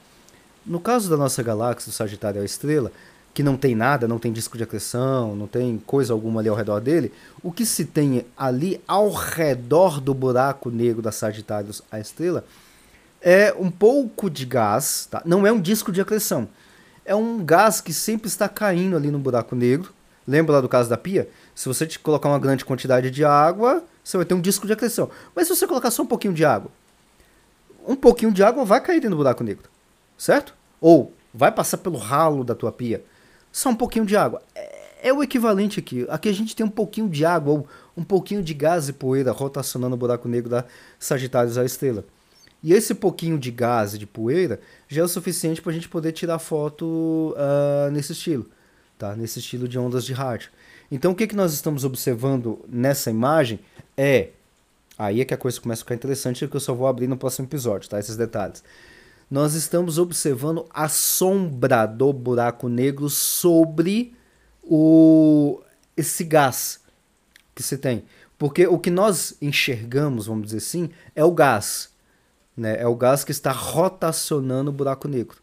No 0.66 0.80
caso 0.80 1.10
da 1.10 1.18
nossa 1.18 1.44
galáxia, 1.44 1.92
do 1.92 1.94
Sagitário 1.94 2.40
é 2.40 2.44
a 2.44 2.46
estrela, 2.46 2.90
que 3.34 3.44
não 3.44 3.58
tem 3.58 3.76
nada, 3.76 4.08
não 4.08 4.18
tem 4.18 4.32
disco 4.32 4.58
de 4.58 4.64
acreção, 4.64 5.36
não 5.36 5.46
tem 5.46 5.78
coisa 5.86 6.14
alguma 6.14 6.40
ali 6.40 6.48
ao 6.48 6.56
redor 6.56 6.80
dele, 6.80 7.12
o 7.44 7.52
que 7.52 7.66
se 7.66 7.84
tem 7.84 8.26
ali 8.38 8.80
ao 8.88 9.12
redor 9.12 10.00
do 10.00 10.14
buraco 10.14 10.70
negro 10.70 11.02
da 11.02 11.12
Sagitários, 11.12 11.82
a 11.92 12.00
estrela, 12.00 12.46
é 13.26 13.52
um 13.58 13.72
pouco 13.72 14.30
de 14.30 14.46
gás, 14.46 15.08
tá? 15.10 15.24
não 15.26 15.48
é 15.48 15.52
um 15.52 15.60
disco 15.60 15.92
de 15.92 16.00
acreção, 16.00 16.48
é 17.04 17.16
um 17.16 17.44
gás 17.44 17.82
que 17.82 17.92
sempre 17.92 18.28
está 18.28 18.48
caindo 18.48 18.96
ali 18.96 19.10
no 19.10 19.18
buraco 19.18 19.56
negro. 19.56 19.92
Lembra 20.28 20.54
lá 20.54 20.62
do 20.62 20.70
caso 20.70 20.90
da 20.90 20.98
pia? 20.98 21.30
Se 21.54 21.68
você 21.68 21.86
te 21.86 22.00
colocar 22.00 22.30
uma 22.30 22.40
grande 22.40 22.66
quantidade 22.66 23.12
de 23.12 23.24
água, 23.24 23.84
você 24.04 24.18
vai 24.18 24.26
ter 24.26 24.34
um 24.34 24.42
disco 24.42 24.66
de 24.66 24.74
acreção. 24.74 25.10
Mas 25.36 25.48
se 25.48 25.56
você 25.56 25.68
colocar 25.68 25.92
só 25.92 26.02
um 26.02 26.08
pouquinho 26.08 26.34
de 26.34 26.44
água, 26.44 26.72
um 27.88 27.96
pouquinho 27.96 28.32
de 28.32 28.42
água 28.44 28.66
vai 28.66 28.82
cair 28.82 28.96
dentro 28.96 29.12
do 29.12 29.18
buraco 29.18 29.44
negro, 29.44 29.70
certo? 30.18 30.56
Ou 30.82 31.14
vai 31.32 31.52
passar 31.52 31.78
pelo 31.78 31.98
ralo 31.98 32.44
da 32.44 32.56
tua 32.56 32.72
pia 32.72 33.04
só 33.52 33.70
um 33.70 33.76
pouquinho 33.76 34.06
de 34.06 34.18
água. 34.18 34.42
É, 34.56 35.10
é, 35.10 35.14
o 35.14 35.24
equivalente 35.24 35.80
aqui. 35.80 36.06
Aqui 36.10 36.28
a 36.28 36.34
gente 36.34 36.56
tem 36.56 36.66
um 36.66 36.70
pouquinho 36.70 37.08
de 37.08 37.24
água 37.24 37.54
ou 37.54 37.68
um 37.96 38.04
pouquinho 38.04 38.44
de 38.44 38.54
gás 38.54 38.90
e 38.90 38.94
poeira 38.94 39.32
rotacionando 39.32 39.94
o 39.96 39.98
buraco 39.98 40.28
negro 40.28 40.50
da 40.50 40.66
Sagitários 41.00 41.58
à 41.58 41.64
estrela. 41.64 42.04
E 42.66 42.74
esse 42.74 42.96
pouquinho 42.96 43.38
de 43.38 43.52
gás 43.52 43.98
de 43.98 44.08
poeira 44.08 44.60
já 44.88 45.04
é 45.04 45.06
o 45.06 45.08
suficiente 45.08 45.62
para 45.62 45.72
a 45.72 45.76
gente 45.76 45.88
poder 45.88 46.12
tirar 46.14 46.40
foto 46.40 47.36
uh, 47.38 47.92
nesse 47.92 48.14
estilo, 48.14 48.50
tá? 48.98 49.16
Nesse 49.16 49.38
estilo 49.38 49.68
de 49.68 49.78
ondas 49.78 50.04
de 50.04 50.14
rádio. 50.14 50.50
Então 50.92 51.12
o 51.12 51.16
que, 51.16 51.28
que 51.28 51.36
nós 51.36 51.54
estamos 51.54 51.84
observando 51.86 52.60
nessa 52.68 53.12
imagem 53.12 53.60
é 53.96 54.30
aí 54.98 55.22
é 55.22 55.26
que 55.26 55.34
a 55.34 55.38
coisa 55.38 55.62
começa 55.62 55.84
a 55.84 55.86
ficar 55.86 55.94
interessante, 55.94 56.48
que 56.48 56.56
eu 56.56 56.60
só 56.60 56.74
vou 56.74 56.88
abrir 56.88 57.06
no 57.06 57.16
próximo 57.16 57.48
episódio, 57.48 57.88
tá? 57.88 58.00
Esses 58.00 58.18
detalhes 58.18 58.64
nós 59.30 59.54
estamos 59.54 59.98
observando 59.98 60.66
a 60.70 60.88
sombra 60.88 61.86
do 61.86 62.14
buraco 62.14 62.70
negro 62.70 63.10
sobre 63.10 64.14
o 64.64 65.62
esse 65.96 66.24
gás 66.24 66.80
que 67.54 67.64
se 67.64 67.78
tem. 67.78 68.04
Porque 68.38 68.68
o 68.68 68.78
que 68.78 68.92
nós 68.92 69.36
enxergamos, 69.42 70.28
vamos 70.28 70.48
dizer 70.48 70.58
assim, 70.58 70.90
é 71.16 71.24
o 71.24 71.32
gás. 71.32 71.95
Né? 72.56 72.78
É 72.80 72.88
o 72.88 72.96
gás 72.96 73.24
que 73.24 73.32
está 73.32 73.52
rotacionando 73.52 74.70
o 74.70 74.74
buraco 74.74 75.08
negro. 75.08 75.38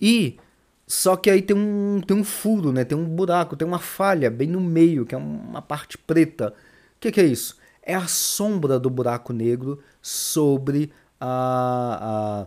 E 0.00 0.38
só 0.86 1.16
que 1.16 1.28
aí 1.28 1.42
tem 1.42 1.56
um, 1.56 2.00
tem 2.06 2.16
um 2.16 2.24
furo, 2.24 2.72
né? 2.72 2.84
tem 2.84 2.96
um 2.96 3.04
buraco, 3.04 3.56
tem 3.56 3.66
uma 3.66 3.78
falha 3.78 4.30
bem 4.30 4.48
no 4.48 4.60
meio, 4.60 5.04
que 5.04 5.14
é 5.14 5.18
uma 5.18 5.60
parte 5.60 5.98
preta. 5.98 6.54
O 6.96 7.00
que, 7.00 7.10
que 7.10 7.20
é 7.20 7.24
isso? 7.24 7.56
É 7.82 7.94
a 7.94 8.06
sombra 8.06 8.78
do 8.78 8.88
buraco 8.88 9.32
negro 9.32 9.82
sobre 10.00 10.92
a, 11.20 12.46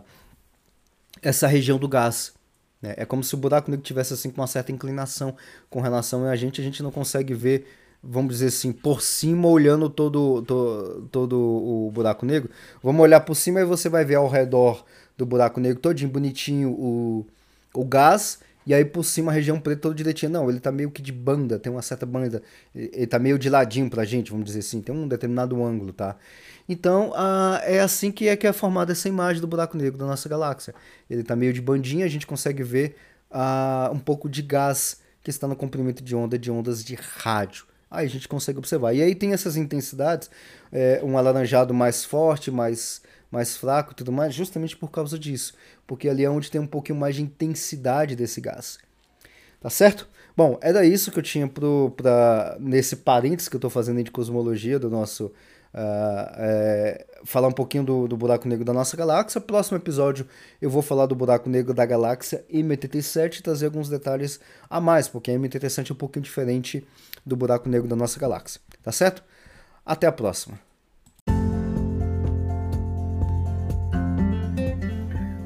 essa 1.22 1.46
região 1.46 1.78
do 1.78 1.88
gás. 1.88 2.32
Né? 2.80 2.94
É 2.96 3.04
como 3.04 3.22
se 3.22 3.34
o 3.34 3.38
buraco 3.38 3.70
negro 3.70 3.84
tivesse 3.84 4.14
assim 4.14 4.30
com 4.30 4.40
uma 4.40 4.46
certa 4.46 4.72
inclinação 4.72 5.36
com 5.68 5.80
relação 5.80 6.24
a 6.24 6.36
gente, 6.36 6.60
a 6.60 6.64
gente 6.64 6.82
não 6.82 6.90
consegue 6.90 7.34
ver, 7.34 7.66
vamos 8.02 8.34
dizer 8.34 8.46
assim, 8.46 8.72
por 8.72 9.02
cima 9.02 9.48
olhando 9.48 9.90
todo, 9.90 10.42
todo, 10.42 11.08
todo 11.10 11.38
o 11.38 11.90
buraco 11.92 12.24
negro. 12.24 12.50
Vamos 12.82 13.02
olhar 13.02 13.20
por 13.20 13.34
cima 13.34 13.60
e 13.60 13.64
você 13.64 13.88
vai 13.88 14.04
ver 14.04 14.16
ao 14.16 14.28
redor 14.28 14.84
do 15.16 15.26
buraco 15.26 15.60
negro 15.60 15.80
todinho 15.80 16.10
bonitinho 16.10 16.70
o, 16.70 17.26
o 17.74 17.84
gás, 17.84 18.40
e 18.66 18.72
aí 18.72 18.84
por 18.84 19.04
cima 19.04 19.30
a 19.30 19.34
região 19.34 19.60
preta 19.60 19.82
toda 19.82 19.94
direitinha. 19.94 20.30
Não, 20.30 20.48
ele 20.48 20.60
tá 20.60 20.72
meio 20.72 20.90
que 20.90 21.02
de 21.02 21.12
banda, 21.12 21.58
tem 21.58 21.70
uma 21.70 21.82
certa 21.82 22.06
banda, 22.06 22.42
ele 22.74 23.06
tá 23.06 23.18
meio 23.18 23.38
de 23.38 23.50
ladinho 23.50 23.90
pra 23.90 24.04
gente, 24.04 24.30
vamos 24.30 24.46
dizer 24.46 24.60
assim, 24.60 24.80
tem 24.80 24.94
um 24.94 25.06
determinado 25.06 25.62
ângulo, 25.62 25.92
tá? 25.92 26.16
Então, 26.68 27.12
é 27.64 27.80
assim 27.80 28.12
que 28.12 28.28
é 28.28 28.36
que 28.36 28.46
é 28.46 28.52
formada 28.52 28.92
essa 28.92 29.08
imagem 29.08 29.40
do 29.40 29.46
buraco 29.46 29.76
negro 29.76 29.98
da 29.98 30.06
nossa 30.06 30.28
galáxia. 30.28 30.74
Ele 31.08 31.24
tá 31.24 31.34
meio 31.34 31.52
de 31.52 31.60
bandinha, 31.60 32.04
a 32.06 32.08
gente 32.08 32.26
consegue 32.26 32.62
ver 32.62 32.96
ah, 33.30 33.90
um 33.92 33.98
pouco 33.98 34.28
de 34.28 34.40
gás 34.40 35.00
que 35.22 35.30
está 35.30 35.48
no 35.48 35.56
comprimento 35.56 36.02
de 36.02 36.14
onda 36.14 36.38
de 36.38 36.50
ondas 36.50 36.84
de 36.84 36.94
rádio. 36.94 37.64
Aí 37.90 38.06
a 38.06 38.08
gente 38.10 38.28
consegue 38.28 38.58
observar. 38.58 38.94
E 38.94 39.02
aí 39.02 39.14
tem 39.14 39.32
essas 39.32 39.56
intensidades, 39.56 40.30
é, 40.70 41.00
um 41.02 41.18
alaranjado 41.18 41.74
mais 41.74 42.04
forte, 42.04 42.50
mais, 42.50 43.02
mais 43.30 43.56
fraco 43.56 43.92
e 43.92 43.94
tudo 43.94 44.12
mais, 44.12 44.32
justamente 44.34 44.76
por 44.76 44.90
causa 44.90 45.18
disso. 45.18 45.54
Porque 45.86 46.08
ali 46.08 46.24
é 46.24 46.30
onde 46.30 46.50
tem 46.50 46.60
um 46.60 46.66
pouquinho 46.66 46.98
mais 46.98 47.16
de 47.16 47.22
intensidade 47.22 48.14
desse 48.14 48.40
gás. 48.40 48.78
Tá 49.60 49.68
certo? 49.68 50.08
Bom, 50.36 50.58
era 50.62 50.86
isso 50.86 51.10
que 51.10 51.18
eu 51.18 51.22
tinha 51.22 51.48
pro, 51.48 51.92
pra, 51.96 52.56
nesse 52.60 52.96
parênteses 52.96 53.48
que 53.48 53.56
eu 53.56 53.58
estou 53.58 53.70
fazendo 53.70 54.02
de 54.02 54.10
cosmologia 54.10 54.78
do 54.78 54.88
nosso 54.88 55.32
Uh, 55.72 56.26
é, 56.36 57.06
falar 57.22 57.46
um 57.46 57.52
pouquinho 57.52 57.84
do, 57.84 58.08
do, 58.08 58.16
buraco 58.16 58.48
negro 58.48 58.64
da 58.64 58.72
nossa 58.72 58.96
galáxia. 58.96 59.40
Próximo 59.40 59.76
episódio 59.76 60.26
eu 60.60 60.68
vou 60.68 60.82
falar 60.82 61.06
do 61.06 61.14
buraco 61.14 61.48
negro 61.48 61.72
da 61.72 61.86
galáxia 61.86 62.44
M87 62.52 63.38
e 63.38 63.42
trazer 63.42 63.66
alguns 63.66 63.88
detalhes 63.88 64.40
a 64.68 64.80
mais, 64.80 65.06
porque 65.06 65.30
a 65.30 65.34
M87 65.34 65.90
é 65.90 65.92
um 65.92 65.96
pouquinho 65.96 66.24
diferente 66.24 66.84
do 67.24 67.36
buraco 67.36 67.68
negro 67.68 67.88
da 67.88 67.96
nossa 67.96 68.18
galáxia. 68.18 68.60
Tá 68.82 68.92
certo? 68.92 69.22
Até 69.84 70.06
a 70.06 70.12
próxima. 70.12 70.58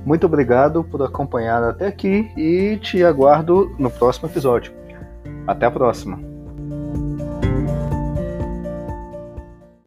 Muito 0.04 0.26
obrigado 0.26 0.84
por 0.84 1.02
acompanhar 1.02 1.62
até 1.64 1.86
aqui 1.86 2.30
e 2.36 2.78
te 2.78 3.02
aguardo 3.02 3.74
no 3.78 3.90
próximo 3.90 4.28
episódio. 4.28 4.72
Até 5.46 5.64
a 5.66 5.70
próxima. 5.70 6.33